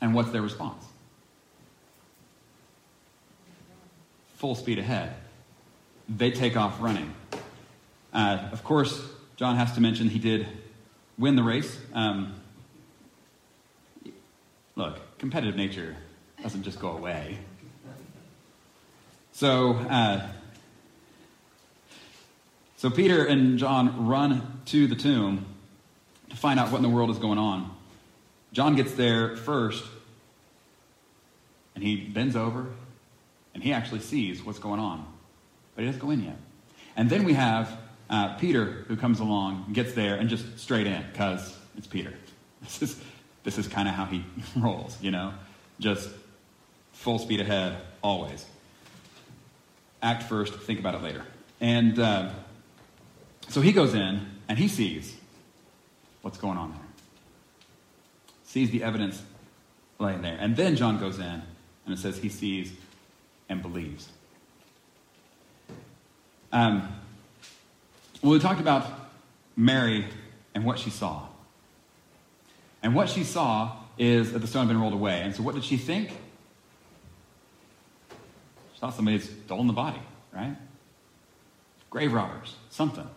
And 0.00 0.12
what's 0.12 0.32
their 0.32 0.42
response? 0.42 0.84
Full 4.38 4.56
speed 4.56 4.80
ahead. 4.80 5.14
They 6.08 6.32
take 6.32 6.56
off 6.56 6.82
running. 6.82 7.14
Uh, 8.12 8.48
of 8.50 8.64
course, 8.64 9.00
John 9.36 9.54
has 9.54 9.74
to 9.74 9.80
mention 9.80 10.08
he 10.08 10.18
did 10.18 10.48
win 11.16 11.36
the 11.36 11.44
race. 11.44 11.78
Um, 11.94 12.34
look, 14.76 15.18
competitive 15.18 15.56
nature 15.56 15.96
doesn't 16.42 16.62
just 16.62 16.78
go 16.78 16.90
away. 16.90 17.38
So, 19.32 19.72
uh, 19.72 20.28
so 22.76 22.90
Peter 22.90 23.24
and 23.24 23.58
John 23.58 24.06
run 24.06 24.60
to 24.66 24.86
the 24.86 24.94
tomb 24.94 25.46
to 26.30 26.36
find 26.36 26.60
out 26.60 26.70
what 26.70 26.78
in 26.78 26.82
the 26.82 26.88
world 26.88 27.10
is 27.10 27.18
going 27.18 27.38
on. 27.38 27.74
John 28.52 28.76
gets 28.76 28.92
there 28.92 29.36
first, 29.36 29.84
and 31.74 31.82
he 31.82 31.96
bends 31.96 32.36
over, 32.36 32.66
and 33.54 33.62
he 33.62 33.72
actually 33.72 34.00
sees 34.00 34.42
what's 34.42 34.58
going 34.58 34.80
on, 34.80 35.06
but 35.74 35.82
he 35.82 35.86
doesn't 35.86 36.00
go 36.00 36.10
in 36.10 36.22
yet. 36.22 36.36
And 36.96 37.10
then 37.10 37.24
we 37.24 37.34
have 37.34 37.76
uh, 38.08 38.34
Peter 38.36 38.84
who 38.88 38.96
comes 38.96 39.20
along, 39.20 39.72
gets 39.72 39.92
there, 39.92 40.16
and 40.16 40.28
just 40.28 40.58
straight 40.58 40.86
in 40.86 41.02
because 41.12 41.56
it's 41.76 41.86
Peter. 41.86 42.12
This 42.62 42.82
is 42.82 43.00
this 43.46 43.58
is 43.58 43.68
kind 43.68 43.88
of 43.88 43.94
how 43.94 44.06
he 44.06 44.24
rolls, 44.56 44.98
you 45.00 45.12
know, 45.12 45.32
just 45.78 46.10
full 46.92 47.20
speed 47.20 47.40
ahead 47.40 47.76
always. 48.02 48.44
Act 50.02 50.24
first, 50.24 50.52
think 50.54 50.80
about 50.80 50.96
it 50.96 51.02
later. 51.02 51.24
And 51.60 51.96
uh, 51.96 52.30
so 53.48 53.60
he 53.60 53.70
goes 53.70 53.94
in 53.94 54.26
and 54.48 54.58
he 54.58 54.66
sees 54.66 55.14
what's 56.22 56.38
going 56.38 56.58
on 56.58 56.72
there, 56.72 56.80
sees 58.44 58.72
the 58.72 58.82
evidence 58.82 59.22
laying 60.00 60.22
there. 60.22 60.36
And 60.40 60.56
then 60.56 60.74
John 60.74 60.98
goes 60.98 61.20
in 61.20 61.42
and 61.84 61.94
it 61.94 61.98
says 61.98 62.18
he 62.18 62.28
sees 62.28 62.72
and 63.48 63.62
believes. 63.62 64.08
Um, 66.50 66.88
well, 68.22 68.32
we 68.32 68.40
talked 68.40 68.60
about 68.60 68.90
Mary 69.54 70.04
and 70.52 70.64
what 70.64 70.80
she 70.80 70.90
saw. 70.90 71.28
And 72.82 72.94
what 72.94 73.08
she 73.08 73.24
saw 73.24 73.72
is 73.98 74.32
that 74.32 74.40
the 74.40 74.46
stone 74.46 74.66
had 74.66 74.68
been 74.68 74.80
rolled 74.80 74.92
away. 74.92 75.20
And 75.22 75.34
so 75.34 75.42
what 75.42 75.54
did 75.54 75.64
she 75.64 75.76
think? 75.76 76.10
She 78.74 78.80
thought 78.80 78.94
somebody 78.94 79.18
had 79.18 79.26
stolen 79.26 79.66
the 79.66 79.72
body, 79.72 80.00
right? 80.32 80.56
Grave 81.90 82.12
robbers, 82.12 82.54
something. 82.70 83.08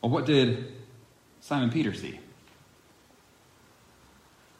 Well, 0.00 0.10
what 0.10 0.26
did 0.26 0.72
Simon 1.40 1.70
Peter 1.70 1.92
see? 1.92 2.18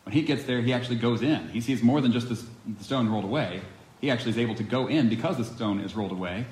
When 0.04 0.12
he 0.12 0.22
gets 0.22 0.44
there, 0.44 0.60
he 0.60 0.72
actually 0.72 0.96
goes 0.96 1.22
in. 1.22 1.48
He 1.50 1.60
sees 1.60 1.82
more 1.82 2.00
than 2.00 2.12
just 2.12 2.28
this, 2.28 2.44
the 2.66 2.84
stone 2.84 3.08
rolled 3.08 3.24
away. 3.24 3.62
He 4.00 4.10
actually 4.10 4.32
is 4.32 4.38
able 4.38 4.56
to 4.56 4.64
go 4.64 4.88
in 4.88 5.08
because 5.08 5.36
the 5.36 5.44
stone 5.44 5.78
is 5.80 5.94
rolled 5.94 6.10
away. 6.10 6.44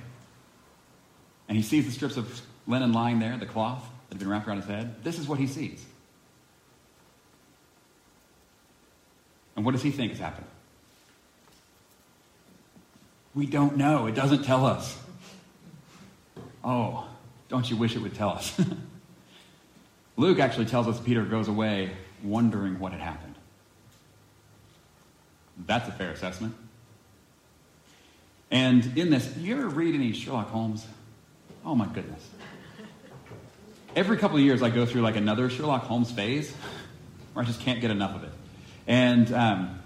And 1.49 1.56
he 1.56 1.62
sees 1.64 1.84
the 1.84 1.90
strips 1.90 2.16
of 2.16 2.40
linen 2.68 2.92
lying 2.92 3.18
there, 3.18 3.37
the 3.37 3.46
cloth 3.46 3.84
that 4.08 4.14
had 4.14 4.18
been 4.20 4.28
wrapped 4.28 4.46
around 4.46 4.58
his 4.58 4.66
head. 4.66 5.02
This 5.02 5.18
is 5.18 5.26
what 5.26 5.40
he 5.40 5.49
sees. 5.49 5.84
And 9.61 9.64
what 9.67 9.73
does 9.73 9.83
he 9.83 9.90
think 9.90 10.12
has 10.12 10.19
happened? 10.19 10.47
We 13.35 13.45
don't 13.45 13.76
know. 13.76 14.07
It 14.07 14.14
doesn't 14.14 14.45
tell 14.45 14.64
us. 14.64 14.99
Oh, 16.64 17.07
don't 17.50 17.69
you 17.69 17.76
wish 17.76 17.95
it 17.95 17.99
would 17.99 18.14
tell 18.14 18.31
us? 18.31 18.59
Luke 20.17 20.38
actually 20.38 20.64
tells 20.64 20.88
us 20.88 20.99
Peter 20.99 21.26
goes 21.26 21.47
away 21.47 21.90
wondering 22.25 22.79
what 22.79 22.93
had 22.93 23.02
happened. 23.02 23.35
That's 25.67 25.87
a 25.90 25.93
fair 25.93 26.12
assessment. 26.12 26.55
And 28.50 28.97
in 28.97 29.11
this, 29.11 29.37
you 29.37 29.59
ever 29.59 29.69
read 29.69 29.95
any 29.95 30.14
Sherlock 30.14 30.49
Holmes? 30.49 30.87
Oh 31.67 31.75
my 31.75 31.85
goodness. 31.85 32.26
Every 33.95 34.17
couple 34.17 34.38
of 34.38 34.43
years, 34.43 34.62
I 34.62 34.71
go 34.71 34.87
through 34.87 35.02
like 35.02 35.17
another 35.17 35.50
Sherlock 35.50 35.83
Holmes 35.83 36.11
phase 36.11 36.50
where 37.35 37.45
I 37.45 37.47
just 37.47 37.61
can't 37.61 37.83
get 37.83 37.90
enough 37.90 38.17
of 38.17 38.25
it. 38.25 38.29
And, 38.90 39.32
um, 39.32 39.78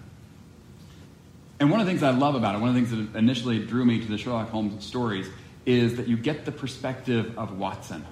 and 1.60 1.70
one 1.70 1.78
of 1.78 1.84
the 1.84 1.92
things 1.92 2.02
I 2.02 2.08
love 2.08 2.36
about 2.36 2.54
it, 2.54 2.60
one 2.60 2.70
of 2.70 2.74
the 2.74 2.86
things 2.86 3.12
that 3.12 3.18
initially 3.18 3.58
drew 3.58 3.84
me 3.84 4.00
to 4.00 4.06
the 4.06 4.16
Sherlock 4.16 4.48
Holmes 4.48 4.82
stories, 4.82 5.28
is 5.66 5.96
that 5.96 6.08
you 6.08 6.16
get 6.16 6.46
the 6.46 6.52
perspective 6.52 7.36
of 7.36 7.58
Watson, 7.58 8.02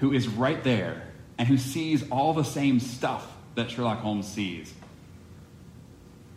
who 0.00 0.12
is 0.12 0.28
right 0.28 0.62
there 0.62 1.08
and 1.38 1.48
who 1.48 1.56
sees 1.56 2.06
all 2.10 2.34
the 2.34 2.44
same 2.44 2.80
stuff 2.80 3.26
that 3.54 3.70
Sherlock 3.70 4.00
Holmes 4.00 4.28
sees. 4.28 4.74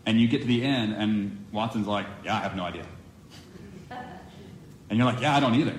And 0.05 0.19
you 0.21 0.29
get 0.29 0.39
to 0.41 0.47
the 0.47 0.63
end, 0.63 0.93
and 0.93 1.45
Watson's 1.51 1.88
like, 1.88 2.07
Yeah, 2.23 2.38
I 2.38 2.39
have 2.39 2.55
no 2.55 2.63
idea. 2.63 2.85
And 4.89 4.97
you're 4.97 5.05
like, 5.05 5.19
Yeah, 5.19 5.35
I 5.35 5.41
don't 5.41 5.55
either. 5.55 5.75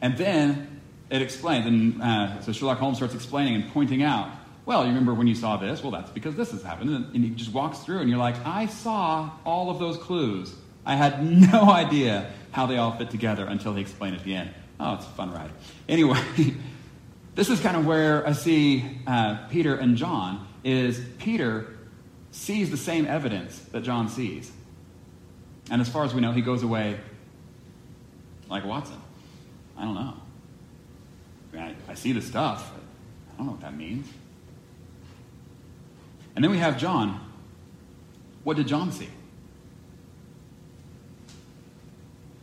And 0.00 0.16
then 0.16 0.80
it 1.10 1.20
explains, 1.20 1.66
and 1.66 2.02
uh, 2.02 2.40
so 2.40 2.52
Sherlock 2.52 2.78
Holmes 2.78 2.96
starts 2.96 3.14
explaining 3.14 3.56
and 3.56 3.70
pointing 3.74 4.02
out, 4.02 4.30
Well, 4.64 4.82
you 4.82 4.88
remember 4.88 5.14
when 5.14 5.26
you 5.26 5.34
saw 5.34 5.56
this? 5.56 5.82
Well, 5.82 5.90
that's 5.90 6.10
because 6.10 6.36
this 6.36 6.52
has 6.52 6.62
happened. 6.62 6.90
And 6.90 7.24
he 7.24 7.30
just 7.30 7.52
walks 7.52 7.78
through, 7.78 7.98
and 7.98 8.08
you're 8.08 8.18
like, 8.18 8.36
I 8.46 8.66
saw 8.66 9.30
all 9.44 9.70
of 9.70 9.78
those 9.78 9.96
clues. 9.96 10.54
I 10.86 10.94
had 10.94 11.24
no 11.52 11.70
idea 11.70 12.30
how 12.52 12.66
they 12.66 12.76
all 12.76 12.96
fit 12.96 13.10
together 13.10 13.44
until 13.44 13.74
he 13.74 13.80
explained 13.80 14.16
at 14.16 14.24
the 14.24 14.34
end. 14.34 14.50
Oh, 14.78 14.94
it's 14.94 15.06
a 15.06 15.10
fun 15.10 15.32
ride. 15.32 15.50
Anyway, 15.88 16.20
this 17.34 17.48
is 17.48 17.60
kind 17.60 17.76
of 17.76 17.86
where 17.86 18.26
I 18.26 18.32
see 18.32 18.98
uh, 19.06 19.46
Peter 19.48 19.74
and 19.74 19.96
John. 19.96 20.46
Is 20.64 21.00
Peter 21.18 21.76
sees 22.30 22.70
the 22.70 22.76
same 22.76 23.06
evidence 23.06 23.58
that 23.72 23.82
John 23.82 24.08
sees, 24.08 24.50
and 25.70 25.80
as 25.80 25.88
far 25.88 26.04
as 26.04 26.14
we 26.14 26.20
know, 26.20 26.30
he 26.30 26.40
goes 26.40 26.62
away 26.62 27.00
like 28.48 28.64
Watson. 28.64 29.00
I 29.76 29.84
don't 29.84 29.94
know. 29.94 30.14
I, 31.54 31.74
I 31.88 31.94
see 31.94 32.12
the 32.12 32.22
stuff. 32.22 32.72
I 33.32 33.38
don't 33.38 33.46
know 33.46 33.52
what 33.52 33.60
that 33.62 33.76
means. 33.76 34.06
And 36.34 36.42
then 36.42 36.50
we 36.50 36.58
have 36.58 36.78
John. 36.78 37.20
What 38.44 38.56
did 38.56 38.66
John 38.66 38.92
see? 38.92 39.08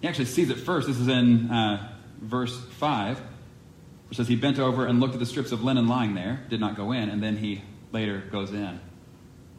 He 0.01 0.07
actually 0.07 0.25
sees 0.25 0.49
it 0.49 0.57
first. 0.57 0.87
This 0.87 0.99
is 0.99 1.07
in 1.07 1.51
uh, 1.51 1.91
verse 2.21 2.57
5, 2.57 3.19
which 4.07 4.17
says, 4.17 4.27
He 4.27 4.35
bent 4.35 4.59
over 4.59 4.85
and 4.85 4.99
looked 4.99 5.13
at 5.13 5.19
the 5.19 5.25
strips 5.25 5.51
of 5.51 5.63
linen 5.63 5.87
lying 5.87 6.15
there, 6.15 6.45
did 6.49 6.59
not 6.59 6.75
go 6.75 6.91
in, 6.91 7.09
and 7.09 7.21
then 7.21 7.37
he 7.37 7.61
later 7.91 8.23
goes 8.31 8.51
in. 8.51 8.79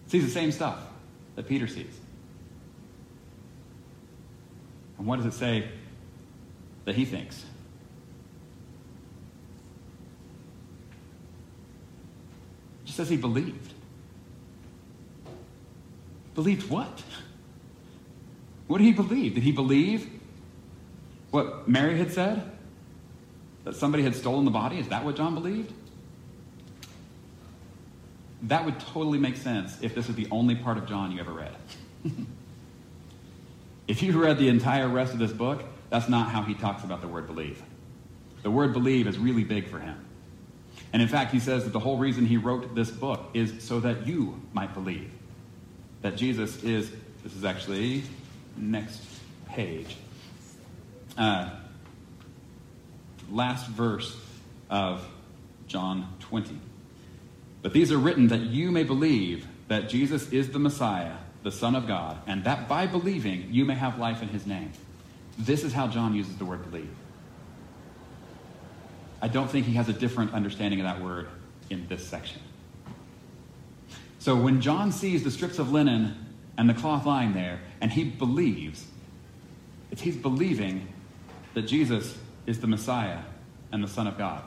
Sees 0.07 0.25
the 0.25 0.31
same 0.31 0.51
stuff 0.51 0.79
that 1.37 1.47
Peter 1.47 1.67
sees. 1.67 1.99
And 4.99 5.07
what 5.07 5.17
does 5.17 5.27
it 5.27 5.35
say 5.35 5.69
that 6.85 6.95
he 6.95 7.05
thinks? 7.05 7.45
It 12.83 12.87
just 12.87 12.97
says 12.97 13.09
he 13.09 13.17
believed. 13.17 13.75
Believed 16.35 16.71
what? 16.71 17.03
What 18.67 18.79
did 18.79 18.85
he 18.85 18.93
believe? 18.93 19.35
Did 19.35 19.43
he 19.43 19.53
believe 19.53 20.09
what 21.31 21.69
Mary 21.69 21.99
had 21.99 22.13
said? 22.13 22.51
That 23.65 23.75
somebody 23.75 24.03
had 24.05 24.15
stolen 24.15 24.45
the 24.45 24.51
body? 24.51 24.79
Is 24.79 24.89
that 24.89 25.05
what 25.05 25.17
John 25.17 25.35
believed? 25.35 25.73
That 28.43 28.65
would 28.65 28.79
totally 28.81 29.19
make 29.19 29.37
sense 29.37 29.77
if 29.83 29.95
this 29.95 30.09
is 30.09 30.15
the 30.15 30.29
only 30.31 30.55
part 30.55 30.79
of 30.79 30.87
John 30.87 31.13
you 31.13 31.21
ever 31.21 31.33
read. 31.33 31.55
if 33.89 34.03
you 34.03 34.23
read 34.23 34.39
the 34.39 34.49
entire 34.49 34.89
rest 34.89 35.13
of 35.13 35.19
this 35.19 35.33
book, 35.33 35.65
that's 35.91 36.09
not 36.09 36.31
how 36.31 36.43
he 36.43 36.55
talks 36.55 36.85
about 36.85 37.03
the 37.03 37.09
word 37.09 37.27
believe. 37.27 37.63
The 38.43 38.51
word 38.51 38.73
believe 38.73 39.07
is 39.07 39.19
really 39.19 39.45
big 39.45 39.69
for 39.69 39.79
him. 39.79 40.07
And 40.93 41.03
in 41.03 41.09
fact, 41.09 41.33
he 41.33 41.41
says 41.41 41.65
that 41.65 41.73
the 41.73 41.81
whole 41.81 41.99
reason 41.99 42.25
he 42.25 42.37
wrote 42.37 42.75
this 42.75 42.91
book 42.91 43.31
is 43.35 43.63
so 43.63 43.81
that 43.81 44.07
you 44.07 44.41
might 44.53 44.73
believe 44.73 45.11
that 46.03 46.17
Jesus 46.17 46.63
is, 46.63 46.91
this 47.23 47.35
is 47.35 47.45
actually 47.45 48.03
next 48.57 49.01
page. 49.49 49.97
Uh, 51.17 51.51
last 53.31 53.69
verse 53.69 54.17
of 54.69 55.07
John 55.67 56.13
20. 56.21 56.59
But 57.63 57.73
these 57.73 57.93
are 57.93 57.99
written 57.99 58.29
that 58.29 58.41
you 58.41 58.71
may 58.71 58.85
believe 58.85 59.47
that 59.69 59.89
Jesus 59.89 60.31
is 60.31 60.51
the 60.51 60.59
Messiah, 60.59 61.17
the 61.43 61.53
Son 61.53 61.77
of 61.77 61.87
God, 61.87 62.19
and 62.27 62.45
that 62.45 62.69
by 62.69 62.87
believing 62.87 63.49
you 63.53 63.65
may 63.65 63.75
have 63.75 63.99
life 63.99 64.23
in 64.23 64.29
his 64.29 64.47
name. 64.47 64.73
This 65.39 65.63
is 65.63 65.73
how 65.73 65.87
John 65.87 66.15
uses 66.15 66.37
the 66.37 66.45
word 66.45 66.69
believe. 66.71 66.91
I 69.23 69.29
don't 69.29 69.51
think 69.51 69.67
he 69.67 69.75
has 69.75 69.89
a 69.89 69.93
different 69.93 70.33
understanding 70.33 70.81
of 70.81 70.87
that 70.87 71.03
word 71.03 71.29
in 71.69 71.87
this 71.89 72.07
section. 72.07 72.41
So 74.21 74.37
when 74.37 74.61
John 74.61 74.93
sees 74.93 75.25
the 75.25 75.31
strips 75.31 75.59
of 75.59 75.73
linen 75.73 76.15
and 76.59 76.69
the 76.69 76.75
cloth 76.75 77.07
lying 77.07 77.33
there, 77.33 77.59
and 77.81 77.91
he 77.91 78.05
believes, 78.05 78.87
it's 79.91 80.03
he's 80.03 80.17
believing 80.17 80.87
that 81.55 81.63
Jesus 81.63 82.17
is 82.47 82.61
the 82.61 82.67
Messiah 82.67 83.21
and 83.73 83.83
the 83.83 83.89
Son 83.89 84.07
of 84.07 84.19
God. 84.19 84.43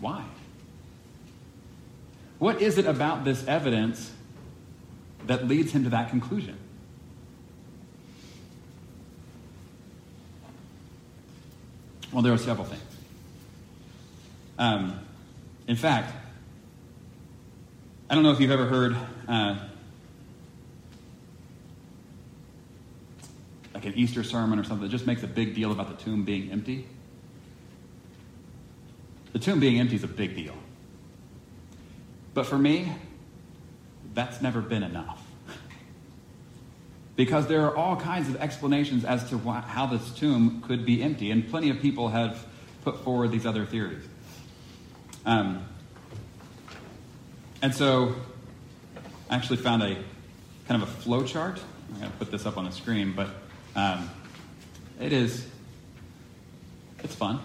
Why? 0.00 0.24
What 2.38 2.62
is 2.62 2.78
it 2.78 2.86
about 2.86 3.24
this 3.24 3.46
evidence 3.46 4.10
that 5.26 5.46
leads 5.46 5.72
him 5.72 5.84
to 5.84 5.90
that 5.90 6.08
conclusion? 6.08 6.56
Well, 12.10 12.22
there 12.22 12.32
are 12.32 12.38
several 12.38 12.66
things. 12.66 12.80
Um, 14.58 14.98
in 15.66 15.76
fact, 15.76 16.14
I 18.10 18.14
don't 18.14 18.22
know 18.22 18.30
if 18.30 18.40
you've 18.40 18.50
ever 18.50 18.64
heard 18.64 18.96
uh, 19.28 19.58
like 23.74 23.84
an 23.84 23.92
Easter 23.96 24.24
sermon 24.24 24.58
or 24.58 24.64
something 24.64 24.88
that 24.88 24.90
just 24.90 25.06
makes 25.06 25.22
a 25.22 25.26
big 25.26 25.54
deal 25.54 25.72
about 25.72 25.88
the 25.88 26.02
tomb 26.02 26.24
being 26.24 26.50
empty. 26.50 26.86
The 29.34 29.38
tomb 29.38 29.60
being 29.60 29.78
empty 29.78 29.96
is 29.96 30.04
a 30.04 30.08
big 30.08 30.34
deal. 30.34 30.54
But 32.32 32.46
for 32.46 32.56
me, 32.56 32.90
that's 34.14 34.40
never 34.40 34.62
been 34.62 34.82
enough. 34.82 35.22
because 37.14 37.46
there 37.46 37.66
are 37.66 37.76
all 37.76 37.96
kinds 37.96 38.30
of 38.30 38.36
explanations 38.36 39.04
as 39.04 39.28
to 39.28 39.36
how 39.38 39.84
this 39.84 40.10
tomb 40.12 40.62
could 40.66 40.86
be 40.86 41.02
empty, 41.02 41.30
and 41.30 41.46
plenty 41.50 41.68
of 41.68 41.80
people 41.80 42.08
have 42.08 42.46
put 42.84 43.04
forward 43.04 43.32
these 43.32 43.44
other 43.44 43.66
theories. 43.66 44.04
Um, 45.26 45.66
and 47.62 47.74
so 47.74 48.14
I 49.30 49.36
actually 49.36 49.58
found 49.58 49.82
a 49.82 49.96
kind 50.68 50.82
of 50.82 50.88
a 50.88 50.92
flow 50.92 51.24
chart. 51.24 51.60
I'm 51.92 52.00
going 52.00 52.12
to 52.12 52.18
put 52.18 52.30
this 52.30 52.46
up 52.46 52.56
on 52.56 52.64
the 52.64 52.72
screen, 52.72 53.14
but 53.14 53.28
um, 53.74 54.10
it 55.00 55.12
is, 55.12 55.46
it's 57.02 57.14
fun. 57.14 57.40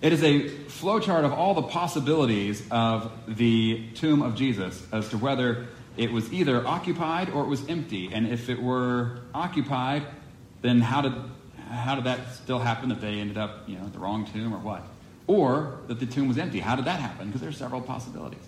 It 0.00 0.12
is 0.12 0.22
a 0.22 0.48
flowchart 0.68 1.24
of 1.24 1.32
all 1.32 1.54
the 1.54 1.62
possibilities 1.62 2.62
of 2.70 3.10
the 3.26 3.88
tomb 3.94 4.22
of 4.22 4.36
Jesus 4.36 4.80
as 4.92 5.08
to 5.08 5.18
whether 5.18 5.66
it 5.96 6.12
was 6.12 6.32
either 6.32 6.64
occupied 6.64 7.30
or 7.30 7.42
it 7.42 7.48
was 7.48 7.68
empty. 7.68 8.10
And 8.12 8.28
if 8.28 8.48
it 8.48 8.62
were 8.62 9.18
occupied, 9.34 10.06
then 10.62 10.80
how 10.80 11.00
did, 11.00 11.14
how 11.70 11.96
did 11.96 12.04
that 12.04 12.32
still 12.34 12.60
happen 12.60 12.90
that 12.90 13.00
they 13.00 13.18
ended 13.18 13.38
up, 13.38 13.68
you 13.68 13.76
know, 13.76 13.86
at 13.86 13.92
the 13.92 13.98
wrong 13.98 14.24
tomb 14.32 14.54
or 14.54 14.58
what? 14.58 14.86
Or 15.26 15.80
that 15.88 15.98
the 15.98 16.06
tomb 16.06 16.28
was 16.28 16.38
empty. 16.38 16.60
How 16.60 16.76
did 16.76 16.84
that 16.84 17.00
happen? 17.00 17.26
Because 17.26 17.40
there 17.40 17.50
are 17.50 17.52
several 17.52 17.80
possibilities. 17.80 18.46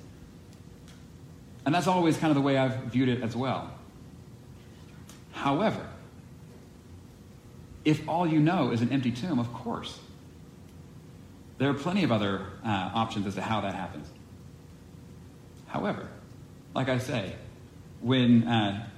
And 1.70 1.74
that's 1.76 1.86
always 1.86 2.16
kind 2.16 2.32
of 2.32 2.34
the 2.34 2.40
way 2.40 2.58
I've 2.58 2.74
viewed 2.86 3.08
it 3.08 3.22
as 3.22 3.36
well. 3.36 3.70
However, 5.30 5.86
if 7.84 8.08
all 8.08 8.26
you 8.26 8.40
know 8.40 8.72
is 8.72 8.82
an 8.82 8.90
empty 8.90 9.12
tomb, 9.12 9.38
of 9.38 9.52
course, 9.54 9.96
there 11.58 11.70
are 11.70 11.74
plenty 11.74 12.02
of 12.02 12.10
other 12.10 12.44
uh, 12.64 12.90
options 12.92 13.24
as 13.28 13.36
to 13.36 13.40
how 13.40 13.60
that 13.60 13.76
happens. 13.76 14.08
However, 15.68 16.08
like 16.74 16.88
I 16.88 16.98
say, 16.98 17.36
when, 18.00 18.48
uh, 18.48 18.88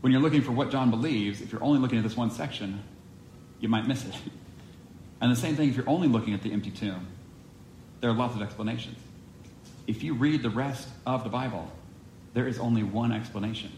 when 0.00 0.12
you're 0.12 0.20
looking 0.20 0.42
for 0.42 0.50
what 0.50 0.72
John 0.72 0.90
believes, 0.90 1.40
if 1.40 1.52
you're 1.52 1.62
only 1.62 1.78
looking 1.78 1.98
at 1.98 2.02
this 2.02 2.16
one 2.16 2.32
section, 2.32 2.82
you 3.60 3.68
might 3.68 3.86
miss 3.86 4.04
it. 4.04 4.14
And 5.20 5.30
the 5.30 5.36
same 5.36 5.54
thing 5.54 5.68
if 5.68 5.76
you're 5.76 5.88
only 5.88 6.08
looking 6.08 6.34
at 6.34 6.42
the 6.42 6.52
empty 6.52 6.72
tomb, 6.72 7.06
there 8.00 8.10
are 8.10 8.14
lots 8.14 8.34
of 8.34 8.42
explanations. 8.42 8.98
If 9.88 10.02
you 10.02 10.12
read 10.12 10.42
the 10.42 10.50
rest 10.50 10.86
of 11.06 11.24
the 11.24 11.30
Bible, 11.30 11.66
there 12.34 12.46
is 12.46 12.58
only 12.58 12.82
one 12.82 13.10
explanation. 13.10 13.72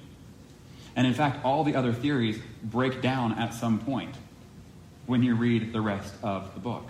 And 0.96 1.06
in 1.06 1.14
fact, 1.14 1.44
all 1.44 1.62
the 1.62 1.76
other 1.76 1.92
theories 1.92 2.36
break 2.64 3.00
down 3.00 3.38
at 3.38 3.54
some 3.54 3.78
point 3.78 4.16
when 5.06 5.22
you 5.22 5.36
read 5.36 5.72
the 5.72 5.80
rest 5.80 6.12
of 6.24 6.52
the 6.54 6.60
book. 6.60 6.88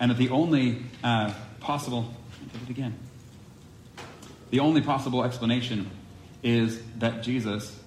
And 0.00 0.10
that 0.10 0.18
the 0.18 0.30
only 0.30 0.82
uh, 1.04 1.32
possible, 1.60 2.12
did 2.52 2.62
it 2.62 2.70
again. 2.70 2.98
The 4.50 4.58
only 4.58 4.80
possible 4.80 5.22
explanation 5.22 5.88
is 6.42 6.82
that 6.98 7.22
Jesus 7.22 7.78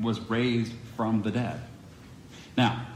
was 0.00 0.18
raised 0.28 0.72
from 0.96 1.22
the 1.22 1.30
dead. 1.30 1.60
Now, 2.56 2.86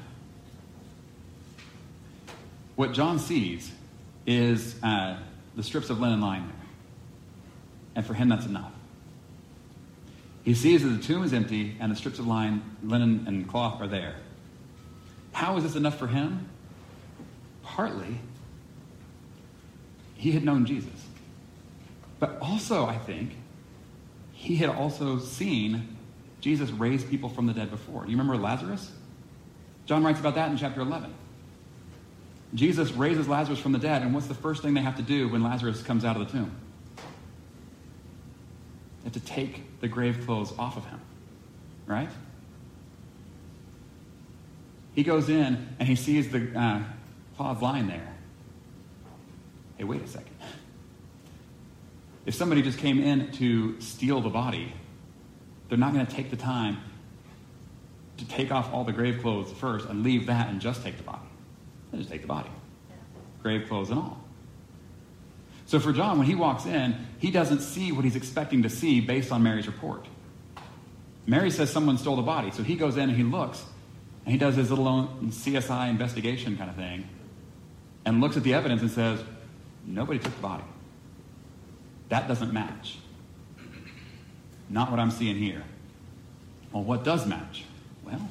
what 2.74 2.92
John 2.94 3.20
sees 3.20 3.70
is 4.26 4.74
uh, 4.82 5.18
the 5.56 5.62
strips 5.62 5.90
of 5.90 6.00
linen 6.00 6.20
lying 6.20 6.46
there. 6.46 6.56
And 7.96 8.06
for 8.06 8.14
him, 8.14 8.28
that's 8.28 8.46
enough. 8.46 8.72
He 10.44 10.54
sees 10.54 10.82
that 10.82 10.88
the 10.88 11.02
tomb 11.02 11.22
is 11.22 11.32
empty 11.32 11.76
and 11.78 11.92
the 11.92 11.96
strips 11.96 12.18
of 12.18 12.26
line, 12.26 12.62
linen 12.82 13.24
and 13.26 13.48
cloth 13.48 13.80
are 13.80 13.86
there. 13.86 14.16
How 15.32 15.56
is 15.56 15.62
this 15.62 15.76
enough 15.76 15.98
for 15.98 16.06
him? 16.06 16.48
Partly, 17.62 18.18
he 20.16 20.32
had 20.32 20.44
known 20.44 20.66
Jesus. 20.66 20.90
But 22.18 22.38
also, 22.40 22.86
I 22.86 22.98
think, 22.98 23.36
he 24.32 24.56
had 24.56 24.68
also 24.68 25.18
seen 25.18 25.96
Jesus 26.40 26.70
raise 26.70 27.04
people 27.04 27.28
from 27.28 27.46
the 27.46 27.52
dead 27.52 27.70
before. 27.70 28.04
Do 28.04 28.10
you 28.10 28.16
remember 28.16 28.36
Lazarus? 28.36 28.90
John 29.86 30.04
writes 30.04 30.20
about 30.20 30.34
that 30.34 30.50
in 30.50 30.56
chapter 30.56 30.80
11. 30.80 31.14
Jesus 32.54 32.92
raises 32.92 33.28
Lazarus 33.28 33.58
from 33.58 33.72
the 33.72 33.78
dead, 33.78 34.02
and 34.02 34.12
what's 34.12 34.26
the 34.26 34.34
first 34.34 34.62
thing 34.62 34.74
they 34.74 34.82
have 34.82 34.96
to 34.96 35.02
do 35.02 35.28
when 35.28 35.42
Lazarus 35.42 35.82
comes 35.82 36.04
out 36.04 36.20
of 36.20 36.26
the 36.26 36.38
tomb? 36.38 36.54
They 36.96 39.04
have 39.04 39.12
to 39.14 39.20
take 39.20 39.80
the 39.80 39.88
grave 39.88 40.26
clothes 40.26 40.52
off 40.58 40.76
of 40.76 40.84
him, 40.84 41.00
right? 41.86 42.10
He 44.94 45.02
goes 45.02 45.30
in 45.30 45.74
and 45.78 45.88
he 45.88 45.96
sees 45.96 46.30
the 46.30 46.58
uh, 46.58 46.82
cloths 47.36 47.62
lying 47.62 47.88
there. 47.88 48.14
Hey, 49.78 49.84
wait 49.84 50.02
a 50.02 50.06
second. 50.06 50.36
If 52.26 52.34
somebody 52.34 52.62
just 52.62 52.78
came 52.78 53.02
in 53.02 53.32
to 53.32 53.80
steal 53.80 54.20
the 54.20 54.28
body, 54.28 54.72
they're 55.68 55.78
not 55.78 55.94
going 55.94 56.06
to 56.06 56.14
take 56.14 56.30
the 56.30 56.36
time 56.36 56.78
to 58.18 58.28
take 58.28 58.52
off 58.52 58.72
all 58.72 58.84
the 58.84 58.92
grave 58.92 59.22
clothes 59.22 59.50
first 59.50 59.88
and 59.88 60.04
leave 60.04 60.26
that 60.26 60.50
and 60.50 60.60
just 60.60 60.84
take 60.84 60.98
the 60.98 61.02
body. 61.02 61.31
They 61.92 61.98
just 61.98 62.10
take 62.10 62.22
the 62.22 62.26
body, 62.26 62.50
grave 63.42 63.68
clothes 63.68 63.90
and 63.90 63.98
all. 63.98 64.18
So 65.66 65.78
for 65.78 65.92
John, 65.92 66.18
when 66.18 66.26
he 66.26 66.34
walks 66.34 66.66
in, 66.66 66.96
he 67.18 67.30
doesn't 67.30 67.60
see 67.60 67.92
what 67.92 68.04
he's 68.04 68.16
expecting 68.16 68.62
to 68.62 68.70
see 68.70 69.00
based 69.00 69.30
on 69.30 69.42
Mary's 69.42 69.66
report. 69.66 70.06
Mary 71.26 71.50
says 71.50 71.70
someone 71.70 71.98
stole 71.98 72.16
the 72.16 72.22
body, 72.22 72.50
so 72.50 72.62
he 72.62 72.74
goes 72.74 72.96
in 72.96 73.08
and 73.08 73.16
he 73.16 73.22
looks, 73.22 73.62
and 74.24 74.32
he 74.32 74.38
does 74.38 74.56
his 74.56 74.70
little 74.70 74.88
own 74.88 75.30
CSI 75.30 75.88
investigation 75.88 76.56
kind 76.56 76.68
of 76.68 76.76
thing, 76.76 77.08
and 78.04 78.20
looks 78.20 78.36
at 78.36 78.42
the 78.42 78.54
evidence 78.54 78.82
and 78.82 78.90
says, 78.90 79.22
nobody 79.86 80.18
took 80.18 80.34
the 80.34 80.42
body. 80.42 80.64
That 82.08 82.26
doesn't 82.26 82.52
match. 82.52 82.98
Not 84.68 84.90
what 84.90 84.98
I'm 84.98 85.10
seeing 85.10 85.36
here. 85.36 85.62
Well, 86.72 86.82
what 86.82 87.04
does 87.04 87.26
match? 87.26 87.64
Well, 88.04 88.28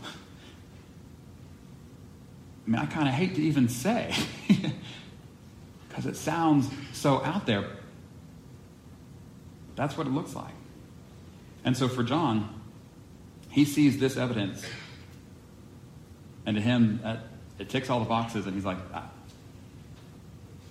I 2.65 2.69
mean, 2.69 2.79
I 2.79 2.85
kind 2.85 3.07
of 3.07 3.13
hate 3.13 3.35
to 3.35 3.41
even 3.41 3.69
say 3.69 4.13
because 5.89 6.05
it 6.05 6.15
sounds 6.15 6.69
so 6.93 7.23
out 7.23 7.45
there. 7.45 7.65
That's 9.75 9.97
what 9.97 10.07
it 10.07 10.11
looks 10.11 10.35
like. 10.35 10.53
And 11.63 11.75
so 11.75 11.87
for 11.87 12.03
John, 12.03 12.61
he 13.49 13.65
sees 13.65 13.99
this 13.99 14.17
evidence 14.17 14.63
And 16.45 16.55
to 16.55 16.61
him, 16.61 17.01
it 17.59 17.69
ticks 17.69 17.89
all 17.89 17.99
the 17.99 18.05
boxes, 18.05 18.45
and 18.45 18.55
he's 18.55 18.65
like, 18.65 18.77
ah, 18.93 19.09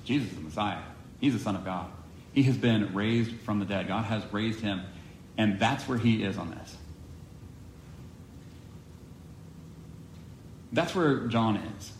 Jesus 0.05 0.29
is 0.31 0.35
the 0.35 0.42
Messiah. 0.42 0.83
He's 1.20 1.33
the 1.33 1.38
Son 1.38 1.55
of 1.55 1.64
God. 1.64 1.90
He 2.33 2.42
has 2.44 2.57
been 2.57 2.94
raised 2.94 3.33
from 3.40 3.59
the 3.61 3.64
dead. 3.64 3.88
God 3.88 4.05
has 4.05 4.22
raised 4.33 4.61
him, 4.61 4.83
and 5.37 5.59
that's 5.59 5.87
where 5.88 5.98
he 5.98 6.22
is 6.22 6.38
on 6.38 6.50
this. 6.50 6.76
That's 10.72 10.94
where 10.94 11.26
John 11.26 11.56
is. 11.56 11.92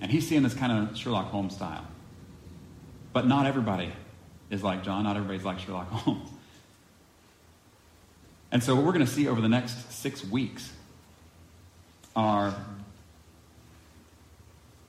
And 0.00 0.10
he's 0.10 0.28
seeing 0.28 0.42
this 0.42 0.54
kind 0.54 0.72
of 0.88 0.96
Sherlock 0.96 1.26
Holmes 1.26 1.54
style. 1.54 1.86
But 3.12 3.26
not 3.26 3.46
everybody 3.46 3.92
is 4.50 4.62
like 4.62 4.82
John. 4.82 5.04
Not 5.04 5.16
everybody's 5.16 5.44
like 5.44 5.58
Sherlock 5.58 5.88
Holmes. 5.90 6.28
And 8.50 8.62
so, 8.62 8.74
what 8.74 8.84
we're 8.84 8.92
going 8.92 9.04
to 9.04 9.10
see 9.10 9.26
over 9.28 9.40
the 9.40 9.48
next 9.48 9.92
six 9.92 10.24
weeks 10.24 10.72
are 12.14 12.54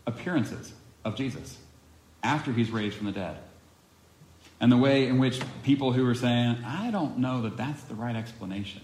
appearances 0.06 0.72
of 1.04 1.16
Jesus 1.16 1.58
after 2.24 2.52
he's 2.52 2.72
raised 2.72 2.96
from 2.96 3.08
the 3.08 3.12
dead. 3.12 3.38
And 4.60 4.72
the 4.72 4.78
way 4.78 5.08
in 5.08 5.18
which 5.18 5.42
people 5.64 5.94
who 5.94 6.08
are 6.08 6.16
saying, 6.16 6.64
I 6.66 6.92
don't 6.92 7.20
know 7.20 7.42
that 7.42 7.58
that's 7.58 7.84
the 7.84 7.96
right 7.96 8.16
explanation, 8.16 8.82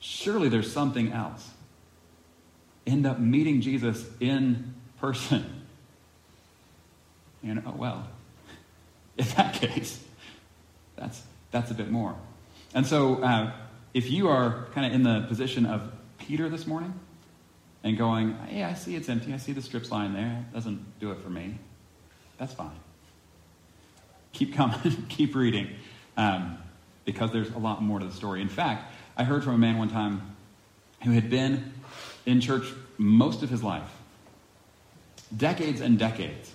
surely 0.00 0.48
there's 0.48 0.72
something 0.72 1.12
else, 1.12 1.48
end 2.86 3.06
up 3.06 3.18
meeting 3.18 3.60
Jesus 3.60 4.04
in 4.20 4.74
person. 5.00 5.62
And, 7.42 7.62
oh, 7.66 7.74
well, 7.76 8.08
in 9.18 9.26
that 9.36 9.54
case, 9.54 10.02
that's, 10.96 11.22
that's 11.50 11.70
a 11.70 11.74
bit 11.74 11.90
more. 11.90 12.16
And 12.74 12.86
so, 12.86 13.22
uh, 13.22 13.52
if 13.94 14.10
you 14.10 14.28
are 14.28 14.66
kind 14.74 14.86
of 14.86 14.92
in 14.92 15.02
the 15.02 15.26
position 15.26 15.64
of 15.64 15.90
Peter 16.18 16.48
this 16.48 16.66
morning 16.66 16.92
and 17.82 17.96
going, 17.96 18.36
hey, 18.46 18.62
I 18.62 18.74
see 18.74 18.96
it's 18.96 19.08
empty, 19.08 19.32
I 19.32 19.38
see 19.38 19.52
the 19.52 19.62
strips 19.62 19.90
lying 19.90 20.12
there, 20.12 20.44
it 20.50 20.54
doesn't 20.54 21.00
do 21.00 21.12
it 21.12 21.20
for 21.22 21.30
me, 21.30 21.58
that's 22.38 22.52
fine. 22.52 22.76
Keep 24.32 24.54
coming, 24.54 25.06
keep 25.08 25.34
reading, 25.34 25.70
um, 26.16 26.58
because 27.04 27.32
there's 27.32 27.48
a 27.50 27.58
lot 27.58 27.82
more 27.82 27.98
to 27.98 28.04
the 28.04 28.12
story. 28.12 28.42
In 28.42 28.48
fact, 28.48 28.92
I 29.16 29.24
heard 29.24 29.44
from 29.44 29.54
a 29.54 29.58
man 29.58 29.78
one 29.78 29.88
time 29.88 30.36
who 31.02 31.12
had 31.12 31.30
been 31.30 31.72
in 32.26 32.40
church 32.40 32.66
most 32.98 33.42
of 33.42 33.48
his 33.48 33.62
life, 33.62 33.88
decades 35.34 35.80
and 35.80 35.98
decades, 35.98 36.52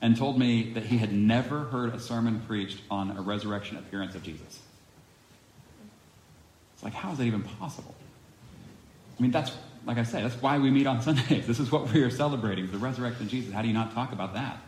and 0.00 0.16
told 0.16 0.38
me 0.38 0.72
that 0.74 0.84
he 0.84 0.98
had 0.98 1.12
never 1.12 1.64
heard 1.64 1.94
a 1.94 1.98
sermon 1.98 2.40
preached 2.46 2.78
on 2.90 3.16
a 3.16 3.20
resurrection 3.20 3.76
appearance 3.76 4.14
of 4.14 4.22
Jesus. 4.22 4.60
It's 6.74 6.84
like, 6.84 6.94
how 6.94 7.10
is 7.10 7.18
that 7.18 7.24
even 7.24 7.42
possible? 7.42 7.94
I 9.18 9.22
mean, 9.22 9.32
that's, 9.32 9.50
like 9.84 9.98
I 9.98 10.04
say, 10.04 10.22
that's 10.22 10.40
why 10.40 10.58
we 10.58 10.70
meet 10.70 10.86
on 10.86 11.02
Sundays. 11.02 11.46
This 11.46 11.58
is 11.58 11.72
what 11.72 11.92
we 11.92 12.02
are 12.02 12.10
celebrating, 12.10 12.70
the 12.70 12.78
resurrection 12.78 13.24
of 13.24 13.30
Jesus. 13.30 13.52
How 13.52 13.62
do 13.62 13.68
you 13.68 13.74
not 13.74 13.92
talk 13.92 14.12
about 14.12 14.34
that? 14.34 14.58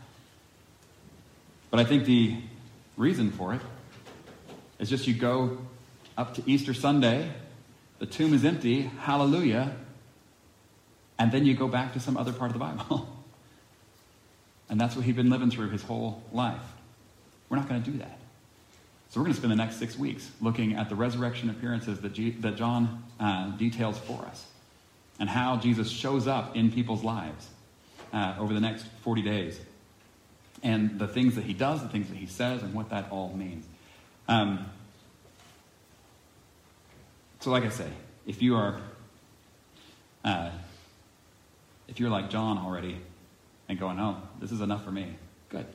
But 1.71 1.79
I 1.79 1.85
think 1.85 2.05
the 2.05 2.37
reason 2.97 3.31
for 3.31 3.55
it 3.55 3.61
is 4.81 4.91
just 4.91 5.07
you 5.07 5.15
go 5.15 5.59
up 6.19 6.35
to 6.35 6.43
Easter 6.47 6.75
Sunday, 6.75 7.31
the 8.01 8.07
tomb 8.07 8.35
is 8.35 8.45
empty, 8.45 8.83
hallelujah, 8.83 9.77
and 11.21 11.31
then 11.31 11.45
you 11.45 11.55
go 11.55 11.69
back 11.69 11.93
to 11.93 12.01
some 12.01 12.17
other 12.17 12.33
part 12.33 12.51
of 12.51 12.55
the 12.55 12.59
Bible. 12.59 13.07
and 14.71 14.81
that's 14.81 14.97
what 14.97 15.05
he'd 15.05 15.17
been 15.17 15.29
living 15.29 15.51
through 15.51 15.69
his 15.69 15.83
whole 15.83 16.23
life. 16.33 16.63
We're 17.51 17.59
not 17.59 17.69
going 17.69 17.83
to 17.83 17.91
do 17.91 17.99
that. 17.99 18.19
So 19.11 19.21
we're 19.21 19.25
going 19.25 19.35
to 19.35 19.39
spend 19.39 19.53
the 19.53 19.57
next 19.57 19.77
six 19.79 19.99
weeks 19.99 20.31
looking 20.41 20.77
at 20.77 20.89
the 20.89 20.95
resurrection 20.95 21.51
appearances 21.51 22.01
that, 22.01 22.15
G- 22.15 22.31
that 22.41 22.57
John 22.57 23.05
uh, 23.21 23.51
details 23.51 23.99
for 23.99 24.23
us 24.23 24.47
and 25.19 25.29
how 25.29 25.59
Jesus 25.59 25.91
shows 25.91 26.27
up 26.27 26.57
in 26.57 26.73
people's 26.73 27.05
lives 27.05 27.49
uh, 28.15 28.37
over 28.39 28.55
the 28.55 28.61
next 28.61 28.87
40 29.03 29.21
days 29.21 29.61
and 30.63 30.99
the 30.99 31.07
things 31.07 31.35
that 31.35 31.45
he 31.45 31.53
does, 31.53 31.83
the 31.83 31.89
things 31.89 32.09
that 32.09 32.17
he 32.17 32.27
says, 32.27 32.63
and 32.63 32.73
what 32.73 32.89
that 32.91 33.11
all 33.11 33.35
means. 33.35 33.67
Um, 34.27 34.65
so, 37.41 37.51
like 37.51 37.65
I 37.65 37.71
say, 37.71 37.89
if 38.27 38.41
you 38.41 38.57
are, 38.57 38.81
uh, 40.25 40.51
if 41.91 42.01
you're 42.01 42.11
like 42.11 42.31
John 42.31 42.57
already 42.57 42.97
and 43.69 43.79
going, 43.79 44.01
"Oh, 44.01 44.17
this 44.41 44.53
is 44.53 44.61
enough 44.61 44.85
for 44.85 44.91
me," 44.91 45.15
good. 45.51 45.67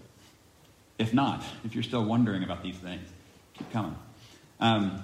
If 0.97 1.13
not, 1.13 1.43
if 1.63 1.75
you're 1.75 1.84
still 1.84 2.04
wondering 2.04 2.43
about 2.43 2.63
these 2.63 2.78
things, 2.78 3.08
keep 3.54 3.71
coming. 3.71 3.95
Um, 4.60 5.04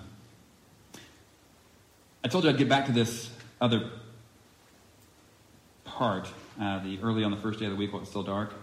I 2.24 2.28
told 2.28 2.44
you 2.46 2.50
I'd 2.50 2.58
get 2.58 2.70
back 2.70 2.86
to 2.86 2.92
this 2.92 3.30
other 3.60 3.90
part, 5.84 6.28
uh, 6.60 6.80
the 6.80 7.00
early 7.02 7.24
on 7.24 7.32
the 7.32 7.38
first 7.38 7.60
day 7.60 7.66
of 7.66 7.72
the 7.72 7.78
week 7.78 7.92
while 7.92 8.02
it's 8.02 8.10
still 8.10 8.24
dark 8.24 8.54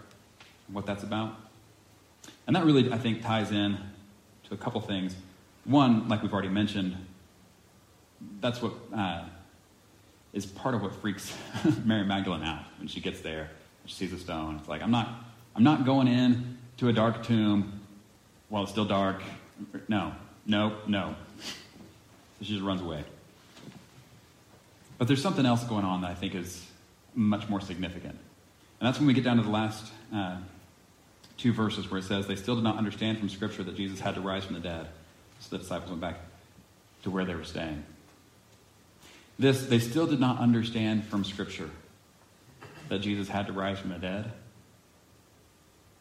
what 0.71 0.85
that's 0.85 1.03
about. 1.03 1.35
And 2.47 2.55
that 2.55 2.65
really, 2.65 2.91
I 2.91 2.97
think, 2.97 3.21
ties 3.21 3.51
in 3.51 3.77
to 4.47 4.53
a 4.53 4.57
couple 4.57 4.81
things. 4.81 5.15
One, 5.65 6.07
like 6.07 6.21
we've 6.21 6.33
already 6.33 6.49
mentioned, 6.49 6.95
that's 8.39 8.61
what 8.61 8.73
uh, 8.95 9.25
is 10.33 10.45
part 10.45 10.75
of 10.75 10.81
what 10.81 10.95
freaks 10.95 11.35
Mary 11.85 12.05
Magdalene 12.05 12.43
out 12.43 12.63
when 12.77 12.87
she 12.87 12.99
gets 13.01 13.21
there. 13.21 13.49
She 13.85 13.95
sees 13.95 14.11
the 14.11 14.17
stone. 14.17 14.57
It's 14.59 14.69
like 14.69 14.83
I'm 14.83 14.91
not, 14.91 15.09
I'm 15.55 15.63
not 15.63 15.85
going 15.85 16.07
in 16.07 16.57
to 16.77 16.89
a 16.89 16.93
dark 16.93 17.23
tomb 17.23 17.81
while 18.49 18.63
it's 18.63 18.71
still 18.71 18.85
dark. 18.85 19.21
No, 19.87 20.13
no, 20.45 20.75
no. 20.87 21.15
So 21.39 22.45
she 22.45 22.53
just 22.53 22.63
runs 22.63 22.81
away. 22.81 23.03
But 24.97 25.07
there's 25.07 25.21
something 25.21 25.45
else 25.45 25.63
going 25.63 25.85
on 25.85 26.01
that 26.01 26.11
I 26.11 26.13
think 26.15 26.35
is 26.35 26.65
much 27.15 27.49
more 27.49 27.61
significant. 27.61 28.17
And 28.79 28.87
that's 28.87 28.97
when 28.97 29.07
we 29.07 29.13
get 29.13 29.23
down 29.23 29.37
to 29.37 29.43
the 29.43 29.49
last 29.49 29.91
uh, 30.13 30.37
two 31.37 31.53
verses 31.53 31.89
where 31.89 31.99
it 31.99 32.03
says, 32.03 32.27
They 32.27 32.35
still 32.35 32.55
did 32.55 32.63
not 32.63 32.77
understand 32.77 33.17
from 33.17 33.29
Scripture 33.29 33.63
that 33.63 33.75
Jesus 33.75 33.99
had 33.99 34.15
to 34.15 34.21
rise 34.21 34.43
from 34.45 34.55
the 34.55 34.61
dead. 34.61 34.87
So 35.39 35.55
the 35.55 35.63
disciples 35.63 35.89
went 35.89 36.01
back 36.01 36.19
to 37.03 37.09
where 37.09 37.25
they 37.25 37.35
were 37.35 37.45
staying. 37.45 37.83
This, 39.39 39.65
they 39.65 39.79
still 39.79 40.05
did 40.05 40.19
not 40.19 40.39
understand 40.39 41.05
from 41.05 41.23
Scripture 41.23 41.69
that 42.89 42.99
Jesus 42.99 43.29
had 43.29 43.47
to 43.47 43.53
rise 43.53 43.79
from 43.79 43.91
the 43.91 43.97
dead. 43.97 44.33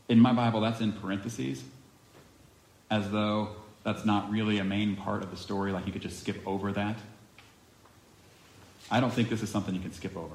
In 0.08 0.18
my 0.18 0.32
Bible, 0.32 0.60
that's 0.60 0.80
in 0.80 0.92
parentheses, 0.92 1.62
as 2.90 3.08
though 3.10 3.50
that's 3.84 4.04
not 4.04 4.28
really 4.30 4.58
a 4.58 4.64
main 4.64 4.96
part 4.96 5.22
of 5.22 5.30
the 5.30 5.36
story, 5.36 5.70
like 5.70 5.86
you 5.86 5.92
could 5.92 6.02
just 6.02 6.18
skip 6.18 6.42
over 6.46 6.72
that. 6.72 6.98
I 8.90 8.98
don't 8.98 9.12
think 9.12 9.28
this 9.28 9.42
is 9.42 9.50
something 9.50 9.74
you 9.74 9.82
can 9.82 9.92
skip 9.92 10.16
over. 10.16 10.34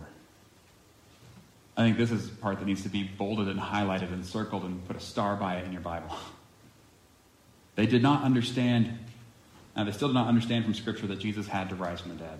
I 1.75 1.81
think 1.81 1.97
this 1.97 2.11
is 2.11 2.29
part 2.29 2.59
that 2.59 2.65
needs 2.65 2.83
to 2.83 2.89
be 2.89 3.03
bolded 3.03 3.49
and 3.49 3.59
highlighted 3.59 4.13
and 4.13 4.25
circled 4.25 4.63
and 4.63 4.87
put 4.87 4.95
a 4.95 4.99
star 4.99 5.35
by 5.35 5.57
it 5.57 5.65
in 5.65 5.73
your 5.73 5.81
Bible. 5.81 6.15
They 7.75 7.87
did 7.87 8.03
not 8.03 8.21
understand, 8.21 8.99
uh, 9.75 9.83
they 9.83 9.91
still 9.93 10.09
did 10.09 10.13
not 10.13 10.27
understand 10.27 10.63
from 10.63 10.75
Scripture 10.75 11.07
that 11.07 11.17
Jesus 11.17 11.47
had 11.47 11.69
to 11.69 11.75
rise 11.75 12.01
from 12.01 12.11
the 12.11 12.23
dead. 12.23 12.37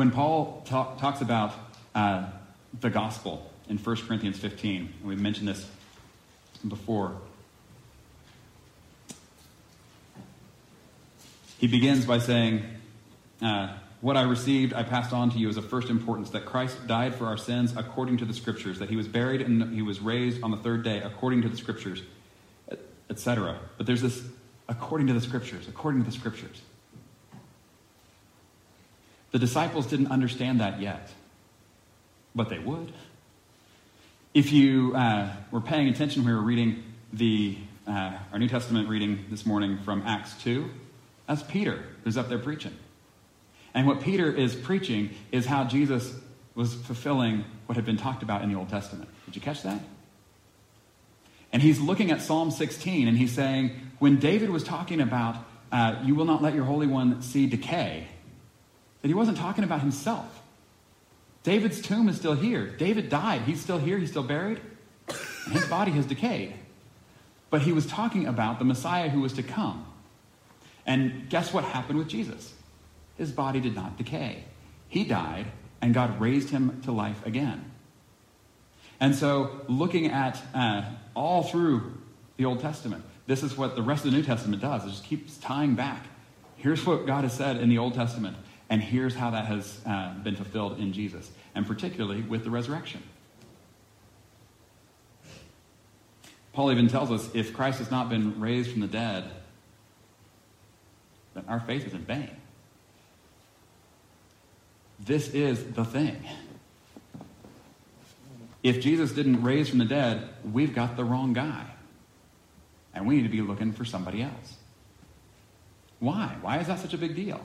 When 0.00 0.10
Paul 0.10 0.62
talk, 0.64 0.98
talks 0.98 1.20
about 1.20 1.52
uh, 1.94 2.24
the 2.80 2.88
gospel 2.88 3.52
in 3.68 3.76
1 3.76 3.96
Corinthians 4.06 4.38
15, 4.38 4.94
and 4.98 5.06
we've 5.06 5.20
mentioned 5.20 5.46
this 5.46 5.68
before, 6.66 7.16
he 11.58 11.66
begins 11.66 12.06
by 12.06 12.18
saying, 12.18 12.64
uh, 13.42 13.76
what 14.00 14.16
I 14.16 14.22
received, 14.22 14.72
I 14.72 14.84
passed 14.84 15.12
on 15.12 15.32
to 15.32 15.38
you 15.38 15.50
as 15.50 15.58
of 15.58 15.68
first 15.68 15.90
importance 15.90 16.30
that 16.30 16.46
Christ 16.46 16.86
died 16.86 17.14
for 17.14 17.26
our 17.26 17.36
sins 17.36 17.74
according 17.76 18.16
to 18.16 18.24
the 18.24 18.32
Scriptures, 18.32 18.78
that 18.78 18.88
he 18.88 18.96
was 18.96 19.06
buried 19.06 19.42
and 19.42 19.74
he 19.74 19.82
was 19.82 20.00
raised 20.00 20.42
on 20.42 20.50
the 20.50 20.56
third 20.56 20.82
day 20.82 21.02
according 21.02 21.42
to 21.42 21.50
the 21.50 21.58
Scriptures, 21.58 22.02
etc. 23.10 23.58
But 23.76 23.84
there's 23.84 24.00
this 24.00 24.22
according 24.66 25.08
to 25.08 25.12
the 25.12 25.20
Scriptures, 25.20 25.68
according 25.68 26.04
to 26.04 26.10
the 26.10 26.16
Scriptures. 26.16 26.62
The 29.32 29.38
disciples 29.38 29.86
didn't 29.86 30.10
understand 30.10 30.60
that 30.60 30.80
yet, 30.80 31.10
but 32.34 32.48
they 32.48 32.58
would. 32.58 32.92
If 34.34 34.52
you 34.52 34.94
uh, 34.94 35.32
were 35.50 35.60
paying 35.60 35.88
attention, 35.88 36.24
we 36.24 36.32
were 36.32 36.40
reading 36.40 36.82
the, 37.12 37.56
uh, 37.86 38.18
our 38.32 38.38
New 38.38 38.48
Testament 38.48 38.88
reading 38.88 39.26
this 39.30 39.44
morning 39.46 39.78
from 39.84 40.02
Acts 40.06 40.34
2. 40.42 40.68
That's 41.26 41.42
Peter 41.42 41.84
who's 42.04 42.16
up 42.16 42.28
there 42.28 42.38
preaching. 42.38 42.76
And 43.74 43.86
what 43.86 44.00
Peter 44.00 44.32
is 44.32 44.54
preaching 44.54 45.10
is 45.30 45.46
how 45.46 45.64
Jesus 45.64 46.12
was 46.54 46.74
fulfilling 46.74 47.44
what 47.66 47.76
had 47.76 47.84
been 47.84 47.96
talked 47.96 48.22
about 48.22 48.42
in 48.42 48.52
the 48.52 48.58
Old 48.58 48.68
Testament. 48.68 49.08
Did 49.26 49.36
you 49.36 49.42
catch 49.42 49.62
that? 49.62 49.80
And 51.52 51.62
he's 51.62 51.80
looking 51.80 52.10
at 52.10 52.20
Psalm 52.20 52.50
16 52.50 53.08
and 53.08 53.16
he's 53.16 53.32
saying, 53.32 53.72
when 53.98 54.18
David 54.18 54.50
was 54.50 54.64
talking 54.64 55.00
about, 55.00 55.36
uh, 55.72 56.00
you 56.04 56.14
will 56.14 56.24
not 56.24 56.42
let 56.42 56.54
your 56.54 56.64
Holy 56.64 56.86
One 56.86 57.22
see 57.22 57.46
decay, 57.46 58.08
that 59.02 59.08
he 59.08 59.14
wasn't 59.14 59.38
talking 59.38 59.64
about 59.64 59.80
himself. 59.80 60.42
David's 61.42 61.80
tomb 61.80 62.08
is 62.08 62.16
still 62.16 62.34
here. 62.34 62.66
David 62.66 63.08
died. 63.08 63.42
He's 63.42 63.60
still 63.60 63.78
here. 63.78 63.98
He's 63.98 64.10
still 64.10 64.22
buried. 64.22 64.60
And 65.08 65.54
his 65.54 65.66
body 65.66 65.92
has 65.92 66.06
decayed. 66.06 66.54
But 67.48 67.62
he 67.62 67.72
was 67.72 67.86
talking 67.86 68.26
about 68.26 68.58
the 68.58 68.64
Messiah 68.64 69.08
who 69.08 69.20
was 69.20 69.32
to 69.34 69.42
come. 69.42 69.86
And 70.86 71.28
guess 71.30 71.52
what 71.52 71.64
happened 71.64 71.98
with 71.98 72.08
Jesus? 72.08 72.52
his 73.20 73.30
body 73.30 73.60
did 73.60 73.74
not 73.74 73.98
decay. 73.98 74.44
He 74.88 75.04
died, 75.04 75.44
and 75.82 75.92
God 75.92 76.18
raised 76.18 76.48
him 76.48 76.80
to 76.84 76.90
life 76.90 77.24
again. 77.26 77.70
And 78.98 79.14
so, 79.14 79.60
looking 79.68 80.06
at 80.06 80.42
uh, 80.54 80.84
all 81.14 81.42
through 81.42 81.98
the 82.38 82.46
Old 82.46 82.60
Testament, 82.60 83.04
this 83.26 83.42
is 83.42 83.58
what 83.58 83.76
the 83.76 83.82
rest 83.82 84.06
of 84.06 84.10
the 84.10 84.16
New 84.16 84.24
Testament 84.24 84.62
does. 84.62 84.86
It 84.86 84.88
just 84.88 85.04
keeps 85.04 85.36
tying 85.36 85.74
back. 85.74 86.06
Here's 86.56 86.86
what 86.86 87.06
God 87.06 87.24
has 87.24 87.34
said 87.34 87.58
in 87.58 87.68
the 87.68 87.76
Old 87.76 87.92
Testament, 87.92 88.38
and 88.70 88.80
here's 88.80 89.16
how 89.16 89.30
that 89.30 89.46
has 89.46 89.80
uh, 89.84 90.14
been 90.14 90.36
fulfilled 90.36 90.78
in 90.78 90.92
Jesus, 90.92 91.28
and 91.56 91.66
particularly 91.66 92.22
with 92.22 92.44
the 92.44 92.50
resurrection. 92.50 93.02
Paul 96.52 96.70
even 96.70 96.88
tells 96.88 97.10
us 97.10 97.28
if 97.34 97.52
Christ 97.52 97.80
has 97.80 97.90
not 97.90 98.08
been 98.08 98.40
raised 98.40 98.70
from 98.70 98.80
the 98.80 98.86
dead, 98.86 99.24
then 101.34 101.44
our 101.48 101.60
faith 101.60 101.86
is 101.86 101.92
in 101.92 102.04
vain. 102.04 102.30
This 105.00 105.28
is 105.28 105.64
the 105.72 105.84
thing. 105.84 106.22
If 108.62 108.80
Jesus 108.80 109.12
didn't 109.12 109.42
raise 109.42 109.68
from 109.68 109.78
the 109.78 109.84
dead, 109.84 110.28
we've 110.44 110.74
got 110.74 110.96
the 110.96 111.04
wrong 111.04 111.32
guy. 111.32 111.64
And 112.92 113.06
we 113.06 113.16
need 113.16 113.22
to 113.22 113.28
be 113.28 113.40
looking 113.40 113.72
for 113.72 113.84
somebody 113.84 114.22
else. 114.22 114.56
Why? 115.98 116.36
Why 116.40 116.58
is 116.58 116.66
that 116.66 116.80
such 116.80 116.92
a 116.92 116.98
big 116.98 117.16
deal? 117.16 117.40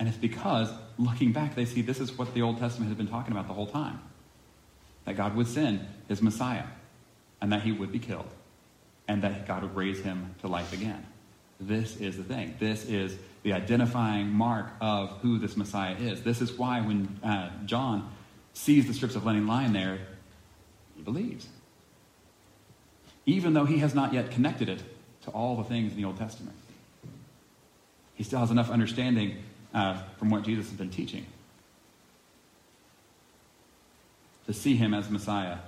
And 0.00 0.08
it's 0.08 0.16
because, 0.16 0.72
looking 0.98 1.30
back, 1.30 1.54
they 1.54 1.66
see 1.66 1.82
this 1.82 2.00
is 2.00 2.16
what 2.16 2.32
the 2.32 2.40
Old 2.40 2.58
Testament 2.58 2.88
has 2.88 2.96
been 2.96 3.06
talking 3.06 3.32
about 3.32 3.46
the 3.46 3.52
whole 3.52 3.66
time 3.66 4.00
that 5.04 5.14
God 5.14 5.36
would 5.36 5.46
send 5.46 5.86
his 6.08 6.22
Messiah, 6.22 6.64
and 7.40 7.52
that 7.52 7.62
he 7.62 7.72
would 7.72 7.92
be 7.92 7.98
killed, 7.98 8.28
and 9.08 9.22
that 9.22 9.46
God 9.46 9.62
would 9.62 9.76
raise 9.76 10.00
him 10.00 10.34
to 10.40 10.48
life 10.48 10.72
again. 10.72 11.06
This 11.60 11.96
is 11.96 12.16
the 12.16 12.24
thing. 12.24 12.54
This 12.58 12.86
is 12.86 13.14
the 13.42 13.52
identifying 13.52 14.30
mark 14.30 14.70
of 14.80 15.10
who 15.20 15.38
this 15.38 15.56
Messiah 15.56 15.96
is. 15.96 16.22
This 16.22 16.40
is 16.40 16.52
why 16.52 16.80
when 16.80 17.20
uh, 17.22 17.50
John 17.66 18.10
sees 18.54 18.86
the 18.86 18.94
strips 18.94 19.16
of 19.16 19.26
linen 19.26 19.46
lying 19.46 19.74
there, 19.74 19.98
he 20.96 21.02
believes. 21.02 21.46
Even 23.26 23.52
though 23.52 23.66
he 23.66 23.78
has 23.78 23.94
not 23.94 24.14
yet 24.14 24.30
connected 24.30 24.70
it 24.70 24.82
to 25.24 25.30
all 25.30 25.56
the 25.56 25.64
things 25.64 25.92
in 25.92 25.98
the 25.98 26.06
Old 26.06 26.16
Testament. 26.16 26.56
He 28.14 28.24
still 28.24 28.40
has 28.40 28.50
enough 28.50 28.70
understanding 28.70 29.42
uh, 29.74 30.02
from 30.18 30.30
what 30.30 30.42
Jesus 30.42 30.68
has 30.68 30.76
been 30.76 30.90
teaching 30.90 31.26
to 34.46 34.52
see 34.52 34.74
him 34.74 34.94
as 34.94 35.08
Messiah 35.08 35.58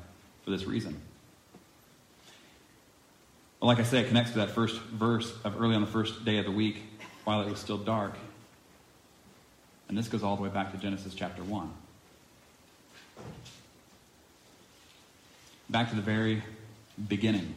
for 0.44 0.50
this 0.50 0.64
reason. 0.64 1.00
Well, 3.60 3.68
like 3.68 3.78
I 3.78 3.84
say, 3.84 4.00
it 4.00 4.08
connects 4.08 4.32
to 4.32 4.38
that 4.38 4.50
first 4.50 4.80
verse 4.80 5.32
of 5.44 5.60
early 5.60 5.76
on 5.76 5.82
the 5.82 5.86
first 5.86 6.24
day 6.24 6.38
of 6.38 6.44
the 6.44 6.50
week 6.50 6.82
while 7.22 7.42
it 7.42 7.48
was 7.48 7.60
still 7.60 7.78
dark. 7.78 8.14
And 9.88 9.96
this 9.96 10.08
goes 10.08 10.24
all 10.24 10.34
the 10.34 10.42
way 10.42 10.48
back 10.48 10.72
to 10.72 10.78
Genesis 10.78 11.14
chapter 11.14 11.44
1. 11.44 11.72
Back 15.70 15.90
to 15.90 15.96
the 15.96 16.02
very 16.02 16.42
beginning. 17.08 17.54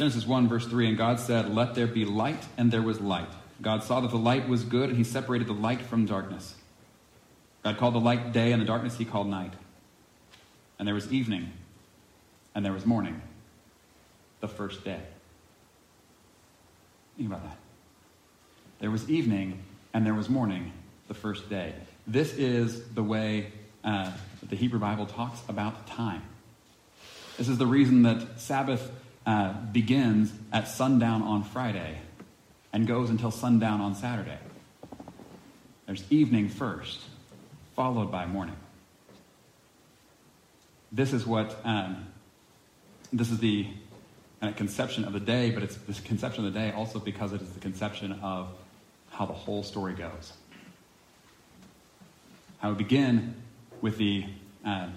Genesis 0.00 0.26
1, 0.26 0.48
verse 0.48 0.66
3 0.66 0.88
And 0.88 0.96
God 0.96 1.20
said, 1.20 1.54
Let 1.54 1.74
there 1.74 1.86
be 1.86 2.06
light, 2.06 2.42
and 2.56 2.72
there 2.72 2.80
was 2.80 3.02
light. 3.02 3.28
God 3.60 3.82
saw 3.82 4.00
that 4.00 4.10
the 4.10 4.16
light 4.16 4.48
was 4.48 4.64
good, 4.64 4.88
and 4.88 4.96
he 4.96 5.04
separated 5.04 5.46
the 5.46 5.52
light 5.52 5.82
from 5.82 6.06
darkness. 6.06 6.54
God 7.62 7.76
called 7.76 7.92
the 7.92 8.00
light 8.00 8.32
day, 8.32 8.52
and 8.52 8.62
the 8.62 8.66
darkness 8.66 8.96
he 8.96 9.04
called 9.04 9.26
night. 9.26 9.52
And 10.78 10.88
there 10.88 10.94
was 10.94 11.12
evening, 11.12 11.52
and 12.54 12.64
there 12.64 12.72
was 12.72 12.86
morning, 12.86 13.20
the 14.40 14.48
first 14.48 14.84
day. 14.84 15.02
Think 17.18 17.28
about 17.28 17.42
that. 17.42 17.58
There 18.78 18.90
was 18.90 19.10
evening, 19.10 19.62
and 19.92 20.06
there 20.06 20.14
was 20.14 20.30
morning, 20.30 20.72
the 21.08 21.14
first 21.14 21.50
day. 21.50 21.74
This 22.06 22.32
is 22.32 22.88
the 22.88 23.02
way 23.02 23.52
uh, 23.84 24.10
the 24.48 24.56
Hebrew 24.56 24.80
Bible 24.80 25.04
talks 25.04 25.40
about 25.46 25.86
time. 25.86 26.22
This 27.36 27.50
is 27.50 27.58
the 27.58 27.66
reason 27.66 28.04
that 28.04 28.40
Sabbath 28.40 28.90
uh, 29.30 29.52
begins 29.70 30.32
at 30.52 30.66
sundown 30.66 31.22
on 31.22 31.44
Friday 31.44 32.00
and 32.72 32.84
goes 32.84 33.10
until 33.10 33.30
sundown 33.30 33.80
on 33.80 33.94
Saturday. 33.94 34.38
There's 35.86 36.02
evening 36.10 36.48
first, 36.48 36.98
followed 37.76 38.10
by 38.10 38.26
morning. 38.26 38.56
This 40.90 41.12
is 41.12 41.24
what 41.24 41.56
um, 41.62 42.08
this 43.12 43.30
is 43.30 43.38
the 43.38 43.68
uh, 44.42 44.50
conception 44.50 45.04
of 45.04 45.12
the 45.12 45.20
day, 45.20 45.52
but 45.52 45.62
it's 45.62 45.76
the 45.76 45.92
conception 46.02 46.44
of 46.44 46.52
the 46.52 46.58
day 46.58 46.72
also 46.72 46.98
because 46.98 47.32
it 47.32 47.40
is 47.40 47.52
the 47.52 47.60
conception 47.60 48.18
of 48.24 48.48
how 49.10 49.26
the 49.26 49.32
whole 49.32 49.62
story 49.62 49.94
goes. 49.94 50.32
How 52.58 52.70
we 52.70 52.78
begin 52.78 53.36
with 53.80 53.96
the 53.96 54.24
uh, 54.64 54.88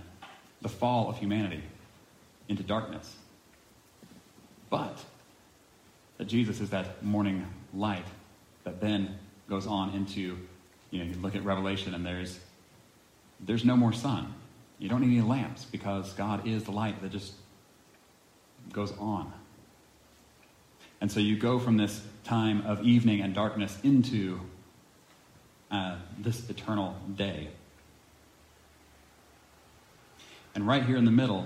the 0.64 0.70
fall 0.70 1.08
of 1.08 1.20
humanity 1.20 1.62
into 2.50 2.64
darkness 2.64 3.16
but 4.74 4.98
that 6.18 6.26
Jesus 6.26 6.60
is 6.60 6.72
that 6.72 7.04
morning 7.04 7.46
light 7.76 8.08
that 8.64 8.82
then 8.82 9.20
goes 9.48 9.68
on 9.68 9.94
into, 9.94 10.36
you 10.90 10.98
know, 10.98 11.06
you 11.06 11.14
look 11.22 11.36
at 11.36 11.46
Revelation 11.46 11.94
and 11.94 12.04
there's 12.04 12.40
there's 13.40 13.64
no 13.64 13.78
more 13.78 13.94
sun. 13.94 14.34
You 14.80 14.90
don't 14.90 15.02
need 15.02 15.16
any 15.16 15.22
lamps 15.22 15.64
because 15.64 16.14
God 16.14 16.48
is 16.48 16.64
the 16.64 16.72
light 16.72 17.00
that 17.04 17.12
just 17.12 17.34
goes 18.72 18.92
on. 18.98 19.32
And 21.02 21.12
so 21.12 21.20
you 21.20 21.38
go 21.38 21.60
from 21.60 21.78
this 21.78 22.02
time 22.24 22.66
of 22.66 22.82
evening 22.82 23.22
and 23.22 23.36
darkness 23.36 23.78
into 23.84 24.40
uh, 25.70 25.98
this 26.18 26.50
eternal 26.50 26.96
day. 27.16 27.50
And 30.56 30.66
right 30.66 30.84
here 30.84 30.98
in 30.98 31.06
the 31.06 31.12
middle 31.12 31.46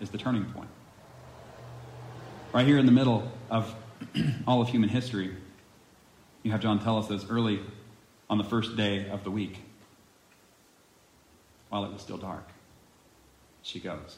is 0.00 0.08
the 0.08 0.16
turning 0.16 0.46
point. 0.46 0.70
Right 2.52 2.66
here 2.66 2.78
in 2.78 2.86
the 2.86 2.92
middle 2.92 3.30
of 3.48 3.72
all 4.44 4.60
of 4.60 4.68
human 4.68 4.88
history, 4.88 5.32
you 6.42 6.50
have 6.50 6.60
John 6.60 6.82
tell 6.82 6.98
us 6.98 7.06
this 7.06 7.24
early 7.30 7.60
on 8.28 8.38
the 8.38 8.44
first 8.44 8.76
day 8.76 9.08
of 9.08 9.22
the 9.22 9.30
week, 9.30 9.60
while 11.68 11.84
it 11.84 11.92
was 11.92 12.02
still 12.02 12.16
dark. 12.16 12.48
She 13.62 13.78
goes. 13.78 14.16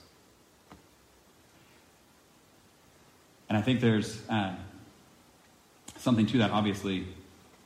And 3.51 3.59
I 3.59 3.61
think 3.61 3.83
there's 3.83 4.27
uh, 4.31 4.55
something 5.99 6.25
to 6.29 6.39
that, 6.39 6.53
obviously, 6.53 7.07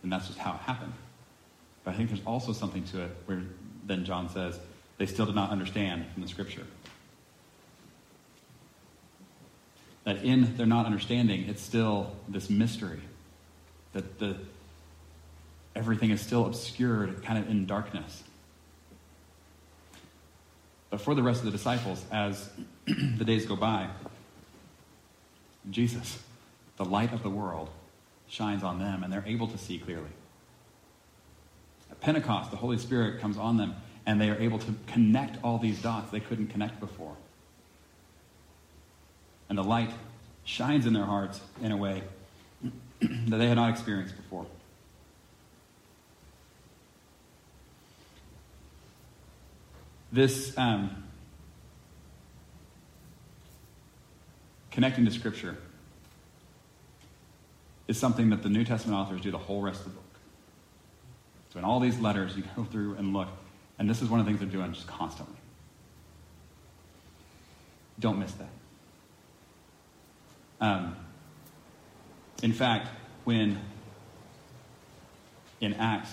and 0.02 0.10
that's 0.10 0.26
just 0.26 0.38
how 0.38 0.54
it 0.54 0.60
happened. 0.62 0.94
But 1.84 1.94
I 1.94 1.96
think 1.96 2.08
there's 2.08 2.26
also 2.26 2.52
something 2.52 2.82
to 2.86 3.02
it 3.04 3.10
where 3.26 3.42
then 3.84 4.04
John 4.04 4.28
says 4.28 4.58
they 4.98 5.06
still 5.06 5.26
did 5.26 5.36
not 5.36 5.50
understand 5.50 6.06
from 6.12 6.22
the 6.22 6.28
scripture. 6.28 6.66
That 10.06 10.22
in 10.22 10.56
their 10.56 10.66
not 10.66 10.86
understanding, 10.86 11.46
it's 11.48 11.60
still 11.60 12.12
this 12.28 12.48
mystery. 12.48 13.00
That 13.92 14.20
the 14.20 14.36
everything 15.74 16.10
is 16.10 16.20
still 16.20 16.46
obscured, 16.46 17.22
kind 17.24 17.38
of 17.38 17.50
in 17.50 17.66
darkness. 17.66 18.22
But 20.90 21.00
for 21.00 21.14
the 21.14 21.22
rest 21.22 21.40
of 21.40 21.46
the 21.46 21.50
disciples, 21.50 22.02
as 22.12 22.48
the 22.86 23.24
days 23.24 23.46
go 23.46 23.56
by, 23.56 23.88
Jesus, 25.70 26.20
the 26.76 26.84
light 26.84 27.12
of 27.12 27.24
the 27.24 27.28
world, 27.28 27.68
shines 28.28 28.62
on 28.62 28.78
them 28.78 29.02
and 29.02 29.12
they're 29.12 29.24
able 29.26 29.48
to 29.48 29.58
see 29.58 29.78
clearly. 29.78 30.08
At 31.90 32.00
Pentecost, 32.00 32.52
the 32.52 32.56
Holy 32.56 32.78
Spirit 32.78 33.20
comes 33.20 33.36
on 33.36 33.56
them 33.56 33.74
and 34.06 34.20
they 34.20 34.30
are 34.30 34.38
able 34.38 34.60
to 34.60 34.74
connect 34.86 35.42
all 35.42 35.58
these 35.58 35.82
dots 35.82 36.12
they 36.12 36.20
couldn't 36.20 36.46
connect 36.46 36.78
before 36.78 37.16
and 39.48 39.56
the 39.56 39.64
light 39.64 39.90
shines 40.44 40.86
in 40.86 40.92
their 40.92 41.04
hearts 41.04 41.40
in 41.62 41.72
a 41.72 41.76
way 41.76 42.02
that 43.00 43.36
they 43.36 43.48
had 43.48 43.56
not 43.56 43.70
experienced 43.70 44.16
before. 44.16 44.46
This 50.12 50.56
um, 50.56 51.04
connecting 54.70 55.04
to 55.04 55.10
Scripture 55.10 55.56
is 57.88 57.98
something 57.98 58.30
that 58.30 58.42
the 58.42 58.48
New 58.48 58.64
Testament 58.64 58.98
authors 58.98 59.20
do 59.20 59.30
the 59.30 59.38
whole 59.38 59.60
rest 59.60 59.80
of 59.80 59.86
the 59.86 59.90
book. 59.90 60.02
So 61.52 61.58
in 61.58 61.64
all 61.64 61.80
these 61.80 61.98
letters, 61.98 62.36
you 62.36 62.44
go 62.56 62.64
through 62.64 62.94
and 62.96 63.12
look, 63.12 63.28
and 63.78 63.88
this 63.88 64.00
is 64.00 64.08
one 64.08 64.20
of 64.20 64.26
the 64.26 64.30
things 64.30 64.40
they're 64.40 64.48
doing 64.48 64.72
just 64.72 64.86
constantly. 64.86 65.36
Don't 67.98 68.18
miss 68.18 68.32
that. 68.32 68.48
Um, 70.60 70.96
in 72.42 72.52
fact, 72.52 72.88
when 73.24 73.58
in 75.60 75.74
Acts, 75.74 76.10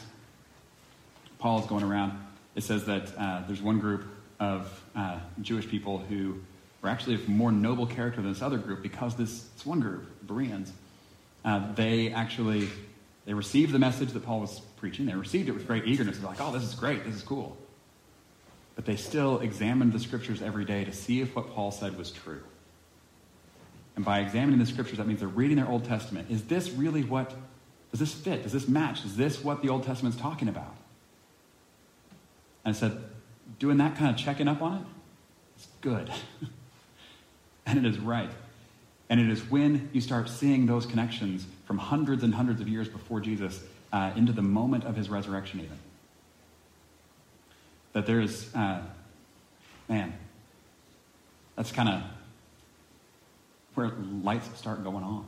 Paul 1.39 1.60
is 1.60 1.65
going 1.65 1.84
around, 1.84 2.17
it 2.56 2.63
says 2.63 2.86
that 2.86 3.17
uh, 3.17 3.43
there's 3.47 3.62
one 3.62 3.79
group 3.79 4.06
of 4.39 4.84
uh, 4.95 5.19
Jewish 5.41 5.67
people 5.67 5.99
who 5.99 6.41
were 6.82 6.89
actually 6.89 7.15
of 7.15 7.27
more 7.27 7.51
noble 7.51 7.86
character 7.86 8.21
than 8.21 8.32
this 8.32 8.41
other 8.41 8.58
group 8.58 8.82
because 8.82 9.15
this, 9.15 9.43
this 9.43 9.65
one 9.65 9.79
group, 9.79 10.06
Bereans, 10.25 10.71
uh, 11.45 11.73
they 11.73 12.12
actually 12.12 12.69
they 13.25 13.34
received 13.34 13.71
the 13.71 13.79
message 13.79 14.12
that 14.12 14.25
Paul 14.25 14.41
was 14.41 14.60
preaching. 14.77 15.06
They 15.06 15.13
received 15.13 15.47
it 15.47 15.53
with 15.53 15.65
great 15.65 15.86
eagerness. 15.86 16.17
They're 16.17 16.27
like, 16.27 16.41
oh, 16.41 16.51
this 16.51 16.63
is 16.63 16.75
great. 16.75 17.06
This 17.06 17.15
is 17.15 17.21
cool. 17.21 17.58
But 18.75 18.86
they 18.86 18.95
still 18.95 19.39
examined 19.39 19.93
the 19.93 19.99
scriptures 19.99 20.41
every 20.41 20.65
day 20.65 20.84
to 20.84 20.91
see 20.91 21.21
if 21.21 21.36
what 21.36 21.53
Paul 21.53 21.71
said 21.71 21.97
was 21.97 22.12
true. 22.12 22.43
And 23.95 24.03
by 24.03 24.19
examining 24.19 24.60
the 24.60 24.65
scriptures, 24.65 24.97
that 24.97 25.08
means 25.08 25.19
they're 25.19 25.29
reading 25.29 25.58
their 25.58 25.67
Old 25.67 25.86
Testament. 25.86 26.32
Is 26.32 26.43
this 26.43 26.71
really 26.71 27.03
what, 27.03 27.34
does 27.91 27.99
this 27.99 28.13
fit? 28.13 28.43
Does 28.43 28.51
this 28.51 28.67
match? 28.67 29.06
Is 29.06 29.15
this 29.15 29.43
what 29.43 29.62
the 29.62 29.69
Old 29.69 29.84
Testament's 29.84 30.17
talking 30.17 30.47
about? 30.47 30.75
And 32.65 32.75
I 32.75 32.77
said, 32.77 33.03
doing 33.60 33.77
that 33.77 33.95
kind 33.95 34.10
of 34.10 34.17
checking 34.17 34.47
up 34.47 34.62
on 34.62 34.77
it, 34.77 34.88
it's 35.58 35.67
good. 35.82 36.12
and 37.65 37.77
it 37.77 37.86
is 37.86 37.99
right. 37.99 38.32
And 39.10 39.19
it 39.19 39.29
is 39.29 39.43
when 39.49 39.89
you 39.93 40.01
start 40.01 40.27
seeing 40.29 40.65
those 40.65 40.86
connections 40.86 41.45
from 41.65 41.77
hundreds 41.77 42.23
and 42.23 42.34
hundreds 42.34 42.62
of 42.62 42.67
years 42.67 42.88
before 42.88 43.19
Jesus 43.19 43.62
uh, 43.91 44.12
into 44.15 44.32
the 44.32 44.41
moment 44.41 44.86
of 44.86 44.95
his 44.95 45.10
resurrection, 45.10 45.60
even. 45.60 45.77
That 47.91 48.08
there 48.08 48.19
is, 48.19 48.53
uh, 48.56 48.82
man, 49.88 50.13
that's 51.56 51.71
kind 51.71 51.89
of 51.89 52.03
where 53.75 53.91
lights 54.23 54.49
start 54.57 54.83
going 54.83 55.03
on. 55.03 55.25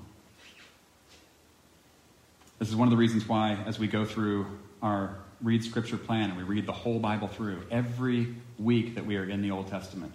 This 2.59 2.69
is 2.69 2.75
one 2.75 2.87
of 2.87 2.91
the 2.91 2.97
reasons 2.97 3.27
why, 3.27 3.57
as 3.65 3.77
we 3.79 3.87
go 3.87 4.05
through 4.05 4.45
our 4.81 5.17
read 5.41 5.63
scripture 5.63 5.97
plan 5.97 6.29
and 6.29 6.37
we 6.37 6.43
read 6.43 6.65
the 6.65 6.73
whole 6.73 6.99
Bible 6.99 7.27
through, 7.27 7.63
every 7.69 8.35
week 8.57 8.95
that 8.95 9.05
we 9.05 9.17
are 9.17 9.27
in 9.27 9.41
the 9.41 9.51
Old 9.51 9.67
Testament, 9.67 10.13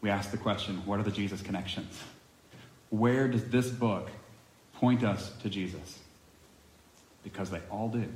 we 0.00 0.10
ask 0.10 0.30
the 0.30 0.36
question 0.36 0.84
what 0.86 1.00
are 1.00 1.02
the 1.02 1.10
Jesus 1.10 1.40
connections? 1.42 1.98
Where 2.90 3.28
does 3.28 3.44
this 3.44 3.68
book 3.68 4.10
point 4.74 5.04
us 5.04 5.30
to 5.42 5.48
Jesus? 5.48 5.98
Because 7.22 7.50
they 7.50 7.60
all 7.70 7.88
do. 7.88 8.08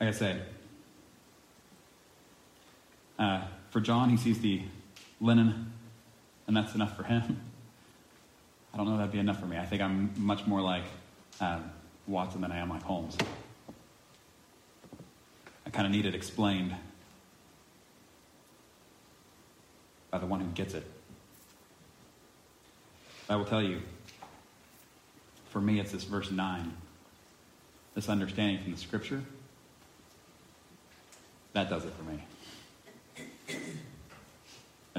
Like 0.00 0.08
I 0.08 0.12
say, 0.12 0.40
uh, 3.22 3.40
for 3.70 3.80
John, 3.80 4.10
he 4.10 4.16
sees 4.16 4.40
the 4.40 4.62
linen, 5.20 5.72
and 6.48 6.56
that's 6.56 6.74
enough 6.74 6.96
for 6.96 7.04
him. 7.04 7.40
I 8.74 8.76
don't 8.76 8.86
know 8.86 8.96
that'd 8.96 9.12
be 9.12 9.20
enough 9.20 9.38
for 9.38 9.46
me. 9.46 9.56
I 9.56 9.64
think 9.64 9.80
I'm 9.80 10.12
much 10.16 10.44
more 10.46 10.60
like 10.60 10.82
uh, 11.40 11.60
Watson 12.08 12.40
than 12.40 12.50
I 12.50 12.58
am 12.58 12.68
like 12.68 12.82
Holmes. 12.82 13.16
I 15.64 15.70
kind 15.70 15.86
of 15.86 15.92
need 15.92 16.04
it 16.04 16.16
explained 16.16 16.74
by 20.10 20.18
the 20.18 20.26
one 20.26 20.40
who 20.40 20.48
gets 20.48 20.74
it. 20.74 20.84
I 23.30 23.36
will 23.36 23.44
tell 23.44 23.62
you, 23.62 23.82
for 25.50 25.60
me, 25.60 25.78
it's 25.78 25.92
this 25.92 26.02
verse 26.02 26.30
9, 26.30 26.72
this 27.94 28.08
understanding 28.08 28.62
from 28.62 28.72
the 28.72 28.78
scripture. 28.78 29.22
That 31.52 31.70
does 31.70 31.84
it 31.84 31.92
for 31.92 32.02
me. 32.02 32.24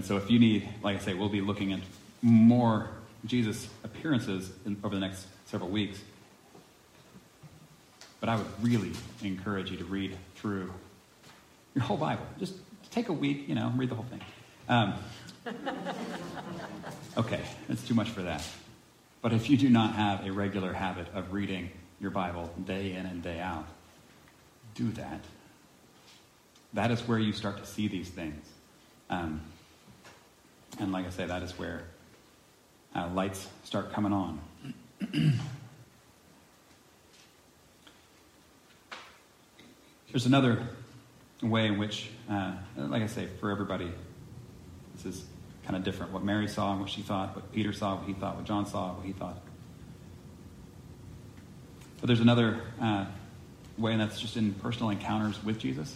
And 0.03 0.07
so, 0.09 0.17
if 0.17 0.29
you 0.29 0.37
need, 0.37 0.67
like 0.83 0.97
I 0.97 0.99
say, 0.99 1.13
we'll 1.13 1.29
be 1.29 1.39
looking 1.39 1.71
at 1.71 1.79
more 2.21 2.89
Jesus 3.25 3.69
appearances 3.85 4.51
in, 4.65 4.75
over 4.83 4.93
the 4.93 4.99
next 4.99 5.27
several 5.45 5.69
weeks. 5.69 5.97
But 8.19 8.27
I 8.27 8.35
would 8.35 8.45
really 8.61 8.91
encourage 9.23 9.71
you 9.71 9.77
to 9.77 9.85
read 9.85 10.17
through 10.35 10.73
your 11.73 11.85
whole 11.85 11.95
Bible. 11.95 12.25
Just 12.37 12.55
take 12.91 13.07
a 13.07 13.13
week, 13.13 13.47
you 13.47 13.55
know, 13.55 13.71
read 13.77 13.91
the 13.91 13.95
whole 13.95 14.03
thing. 14.03 14.19
Um, 14.67 14.93
okay, 17.17 17.39
that's 17.69 17.87
too 17.87 17.93
much 17.93 18.09
for 18.09 18.23
that. 18.23 18.45
But 19.21 19.31
if 19.31 19.49
you 19.49 19.55
do 19.55 19.69
not 19.69 19.95
have 19.95 20.27
a 20.27 20.33
regular 20.33 20.73
habit 20.73 21.07
of 21.13 21.31
reading 21.31 21.69
your 22.01 22.11
Bible 22.11 22.51
day 22.65 22.91
in 22.91 23.05
and 23.05 23.23
day 23.23 23.39
out, 23.39 23.67
do 24.75 24.91
that. 24.91 25.21
That 26.73 26.91
is 26.91 26.99
where 27.07 27.19
you 27.19 27.31
start 27.31 27.57
to 27.59 27.65
see 27.65 27.87
these 27.87 28.09
things. 28.09 28.45
Um, 29.09 29.39
and 30.79 30.91
like 30.91 31.05
I 31.05 31.09
say, 31.09 31.25
that 31.25 31.43
is 31.43 31.57
where 31.57 31.83
uh, 32.95 33.09
lights 33.13 33.47
start 33.63 33.93
coming 33.93 34.13
on. 34.13 34.39
There's 40.11 40.25
another 40.25 40.67
way 41.41 41.67
in 41.67 41.77
which, 41.77 42.09
uh, 42.29 42.53
like 42.77 43.01
I 43.01 43.07
say, 43.07 43.27
for 43.39 43.49
everybody, 43.51 43.91
this 44.95 45.05
is 45.05 45.25
kind 45.65 45.75
of 45.75 45.83
different. 45.83 46.11
What 46.11 46.23
Mary 46.23 46.47
saw 46.47 46.71
and 46.71 46.81
what 46.81 46.89
she 46.89 47.01
thought, 47.01 47.35
what 47.35 47.51
Peter 47.51 47.73
saw, 47.73 47.95
what 47.95 48.07
he 48.07 48.13
thought, 48.13 48.35
what 48.35 48.45
John 48.45 48.65
saw, 48.65 48.93
what 48.93 49.05
he 49.05 49.13
thought. 49.13 49.41
But 51.99 52.07
there's 52.07 52.19
another 52.19 52.61
uh, 52.81 53.05
way, 53.77 53.93
and 53.93 54.01
that's 54.01 54.19
just 54.19 54.37
in 54.37 54.53
personal 54.55 54.89
encounters 54.89 55.43
with 55.43 55.57
Jesus, 55.57 55.95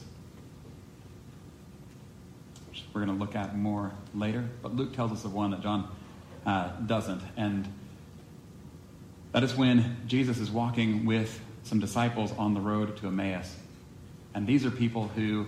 we're 2.94 3.06
going 3.06 3.18
to 3.18 3.24
look 3.24 3.36
at 3.36 3.58
more 3.58 3.92
later. 4.14 4.48
But 4.62 4.76
Luke 4.76 4.94
tells 4.94 5.12
us 5.12 5.26
of 5.26 5.34
one 5.34 5.52
that 5.52 5.62
John 5.62 5.90
uh, 6.46 6.70
doesn't. 6.86 7.22
And 7.36 7.68
that 9.32 9.44
is 9.44 9.56
when 9.56 9.98
Jesus 10.08 10.40
is 10.40 10.50
walking 10.50 11.06
with 11.06 11.40
some 11.64 11.80
disciples 11.80 12.32
on 12.38 12.54
the 12.54 12.62
road 12.62 12.98
to 12.98 13.08
Emmaus. 13.08 13.56
And 14.34 14.48
these 14.48 14.66
are 14.66 14.72
people 14.72 15.10
who 15.10 15.48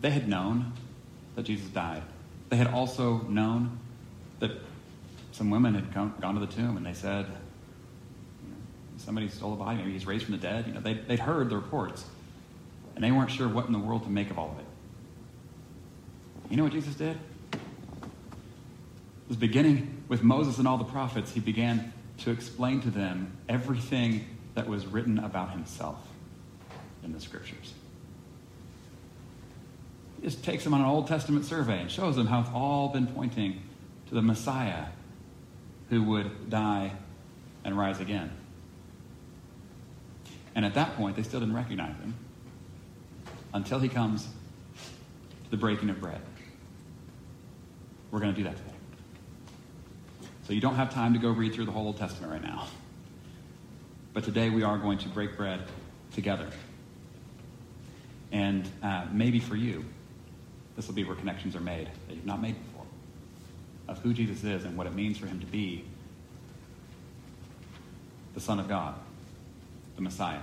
they 0.00 0.10
had 0.10 0.28
known 0.28 0.72
that 1.34 1.42
Jesus 1.42 1.68
died. 1.68 2.02
They 2.48 2.56
had 2.56 2.68
also 2.68 3.18
known 3.22 3.78
that 4.38 4.52
some 5.32 5.50
women 5.50 5.74
had 5.74 5.92
come, 5.92 6.14
gone 6.20 6.34
to 6.34 6.40
the 6.40 6.52
tomb 6.52 6.76
and 6.76 6.86
they 6.86 6.94
said, 6.94 7.26
somebody 8.98 9.28
stole 9.28 9.52
a 9.52 9.56
body, 9.56 9.78
maybe 9.78 9.92
he's 9.92 10.06
raised 10.06 10.24
from 10.24 10.32
the 10.32 10.40
dead. 10.40 10.66
You 10.66 10.74
know, 10.74 10.80
they, 10.80 10.94
they'd 10.94 11.18
heard 11.18 11.50
the 11.50 11.56
reports. 11.56 12.04
And 12.94 13.04
they 13.04 13.10
weren't 13.10 13.30
sure 13.30 13.48
what 13.48 13.66
in 13.66 13.72
the 13.72 13.78
world 13.78 14.04
to 14.04 14.10
make 14.10 14.30
of 14.30 14.38
all 14.38 14.52
of 14.52 14.58
it. 14.58 14.65
You 16.50 16.56
know 16.56 16.62
what 16.62 16.72
Jesus 16.72 16.94
did? 16.94 17.16
It 17.52 19.28
was 19.28 19.36
beginning 19.36 20.04
with 20.08 20.22
Moses 20.22 20.58
and 20.58 20.68
all 20.68 20.78
the 20.78 20.84
prophets. 20.84 21.32
He 21.32 21.40
began 21.40 21.92
to 22.18 22.30
explain 22.30 22.80
to 22.82 22.90
them 22.90 23.36
everything 23.48 24.26
that 24.54 24.68
was 24.68 24.86
written 24.86 25.18
about 25.18 25.50
himself 25.50 25.98
in 27.02 27.12
the 27.12 27.20
scriptures. 27.20 27.74
He 30.16 30.22
just 30.22 30.44
takes 30.44 30.64
them 30.64 30.72
on 30.72 30.80
an 30.80 30.86
Old 30.86 31.08
Testament 31.08 31.44
survey 31.44 31.80
and 31.80 31.90
shows 31.90 32.16
them 32.16 32.26
how 32.26 32.40
it's 32.40 32.50
all 32.54 32.88
been 32.88 33.06
pointing 33.08 33.60
to 34.08 34.14
the 34.14 34.22
Messiah 34.22 34.86
who 35.90 36.02
would 36.04 36.48
die 36.48 36.92
and 37.64 37.76
rise 37.76 38.00
again. 38.00 38.30
And 40.54 40.64
at 40.64 40.74
that 40.74 40.96
point, 40.96 41.16
they 41.16 41.22
still 41.22 41.40
didn't 41.40 41.54
recognize 41.54 41.96
him 41.96 42.14
until 43.52 43.78
he 43.78 43.88
comes 43.88 44.26
to 45.44 45.50
the 45.50 45.56
breaking 45.56 45.90
of 45.90 46.00
bread. 46.00 46.20
We're 48.10 48.20
going 48.20 48.34
to 48.34 48.36
do 48.36 48.44
that 48.44 48.56
today. 48.56 48.70
So 50.46 50.52
you 50.52 50.60
don't 50.60 50.76
have 50.76 50.92
time 50.92 51.12
to 51.12 51.18
go 51.18 51.30
read 51.30 51.54
through 51.54 51.64
the 51.64 51.72
whole 51.72 51.86
Old 51.86 51.98
Testament 51.98 52.32
right 52.32 52.42
now. 52.42 52.66
But 54.12 54.24
today 54.24 54.48
we 54.48 54.62
are 54.62 54.78
going 54.78 54.98
to 54.98 55.08
break 55.08 55.36
bread 55.36 55.60
together. 56.12 56.48
And 58.32 58.68
uh, 58.82 59.06
maybe 59.12 59.40
for 59.40 59.56
you, 59.56 59.84
this 60.76 60.86
will 60.86 60.94
be 60.94 61.04
where 61.04 61.16
connections 61.16 61.56
are 61.56 61.60
made 61.60 61.88
that 62.08 62.14
you've 62.14 62.26
not 62.26 62.40
made 62.40 62.54
before 62.54 62.76
of 63.88 63.98
who 63.98 64.12
Jesus 64.12 64.42
is 64.44 64.64
and 64.64 64.76
what 64.76 64.86
it 64.86 64.94
means 64.94 65.18
for 65.18 65.26
him 65.26 65.40
to 65.40 65.46
be 65.46 65.84
the 68.34 68.40
Son 68.40 68.60
of 68.60 68.68
God, 68.68 68.94
the 69.96 70.02
Messiah. 70.02 70.40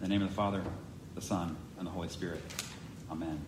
In 0.00 0.02
the 0.02 0.08
name 0.08 0.22
of 0.22 0.28
the 0.28 0.34
Father, 0.34 0.62
the 1.14 1.22
Son, 1.22 1.56
and 1.78 1.86
the 1.86 1.90
Holy 1.90 2.08
Spirit. 2.08 2.40
Amen. 3.10 3.40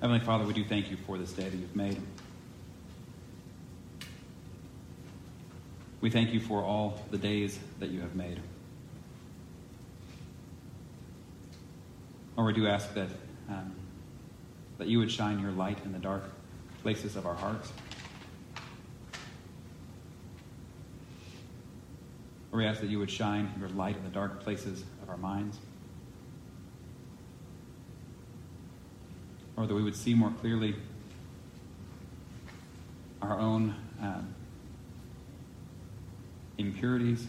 Heavenly 0.00 0.20
Father, 0.24 0.44
we 0.44 0.54
do 0.54 0.64
thank 0.64 0.90
you 0.90 0.96
for 0.96 1.18
this 1.18 1.32
day 1.32 1.48
that 1.48 1.56
you've 1.56 1.76
made. 1.76 2.00
We 6.00 6.08
thank 6.08 6.32
you 6.32 6.40
for 6.40 6.64
all 6.64 7.02
the 7.10 7.18
days 7.18 7.58
that 7.80 7.90
you 7.90 8.00
have 8.00 8.14
made. 8.14 8.40
Lord, 12.36 12.54
we 12.56 12.62
do 12.62 12.66
ask 12.66 12.94
that, 12.94 13.08
um, 13.50 13.74
that 14.78 14.88
you 14.88 14.98
would 14.98 15.12
shine 15.12 15.38
your 15.40 15.50
light 15.50 15.78
in 15.84 15.92
the 15.92 15.98
dark 15.98 16.24
places 16.82 17.16
of 17.16 17.26
our 17.26 17.34
hearts. 17.34 17.72
Lord, 22.52 22.64
we 22.64 22.66
ask 22.66 22.80
that 22.80 22.90
you 22.90 22.98
would 22.98 23.10
shine 23.10 23.52
your 23.58 23.68
light 23.70 23.96
in 23.96 24.02
the 24.04 24.10
dark 24.10 24.42
places 24.42 24.84
of 25.02 25.08
our 25.08 25.16
minds. 25.16 25.58
or 29.60 29.66
that 29.66 29.74
we 29.74 29.82
would 29.82 29.94
see 29.94 30.14
more 30.14 30.30
clearly 30.40 30.74
our 33.20 33.38
own 33.38 33.74
um, 34.00 34.34
impurities, 36.56 37.26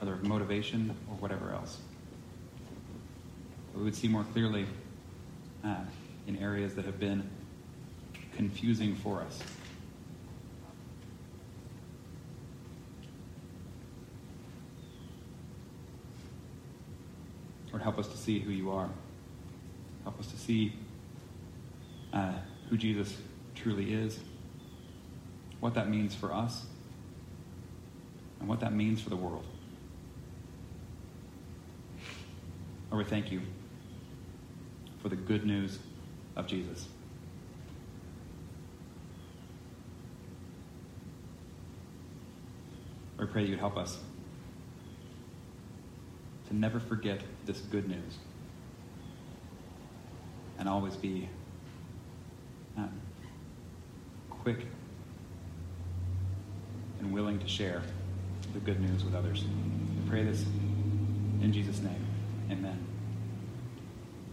other 0.00 0.16
motivation, 0.22 0.96
or 1.10 1.16
whatever 1.16 1.52
else. 1.52 1.76
we 3.74 3.82
would 3.82 3.94
see 3.94 4.08
more 4.08 4.24
clearly 4.32 4.64
uh, 5.62 5.76
in 6.26 6.36
areas 6.36 6.74
that 6.74 6.84
have 6.84 6.98
been 6.98 7.28
confusing 8.36 8.94
for 8.94 9.20
us. 9.22 9.38
Lord, 17.70 17.82
help 17.82 17.98
us 17.98 18.08
to 18.08 18.16
see 18.16 18.38
who 18.38 18.50
you 18.50 18.70
are. 18.70 18.88
Help 20.04 20.20
us 20.20 20.28
to 20.28 20.36
see 20.36 20.74
uh, 22.12 22.34
who 22.70 22.76
Jesus 22.76 23.16
truly 23.54 23.92
is, 23.92 24.20
what 25.60 25.74
that 25.74 25.88
means 25.88 26.14
for 26.14 26.32
us, 26.32 26.66
and 28.38 28.48
what 28.48 28.60
that 28.60 28.72
means 28.72 29.00
for 29.00 29.10
the 29.10 29.16
world. 29.16 29.46
Lord, 32.90 33.04
we 33.04 33.10
thank 33.10 33.32
you 33.32 33.40
for 35.02 35.08
the 35.08 35.16
good 35.16 35.44
news 35.44 35.78
of 36.36 36.46
Jesus. 36.46 36.88
We 43.18 43.26
pray 43.26 43.44
you'd 43.44 43.58
help 43.58 43.76
us 43.76 43.98
to 46.48 46.56
never 46.56 46.80
forget 46.80 47.20
this 47.46 47.60
good 47.60 47.88
news 47.88 48.18
and 50.58 50.68
always 50.68 50.96
be 50.96 51.28
quick 54.44 54.66
and 57.00 57.10
willing 57.10 57.38
to 57.38 57.48
share 57.48 57.82
the 58.52 58.58
good 58.60 58.78
news 58.78 59.02
with 59.02 59.14
others. 59.14 59.42
We 59.42 60.10
pray 60.10 60.22
this 60.22 60.44
in 61.40 61.50
Jesus' 61.50 61.80
name. 61.80 62.06
Amen. 62.50 62.93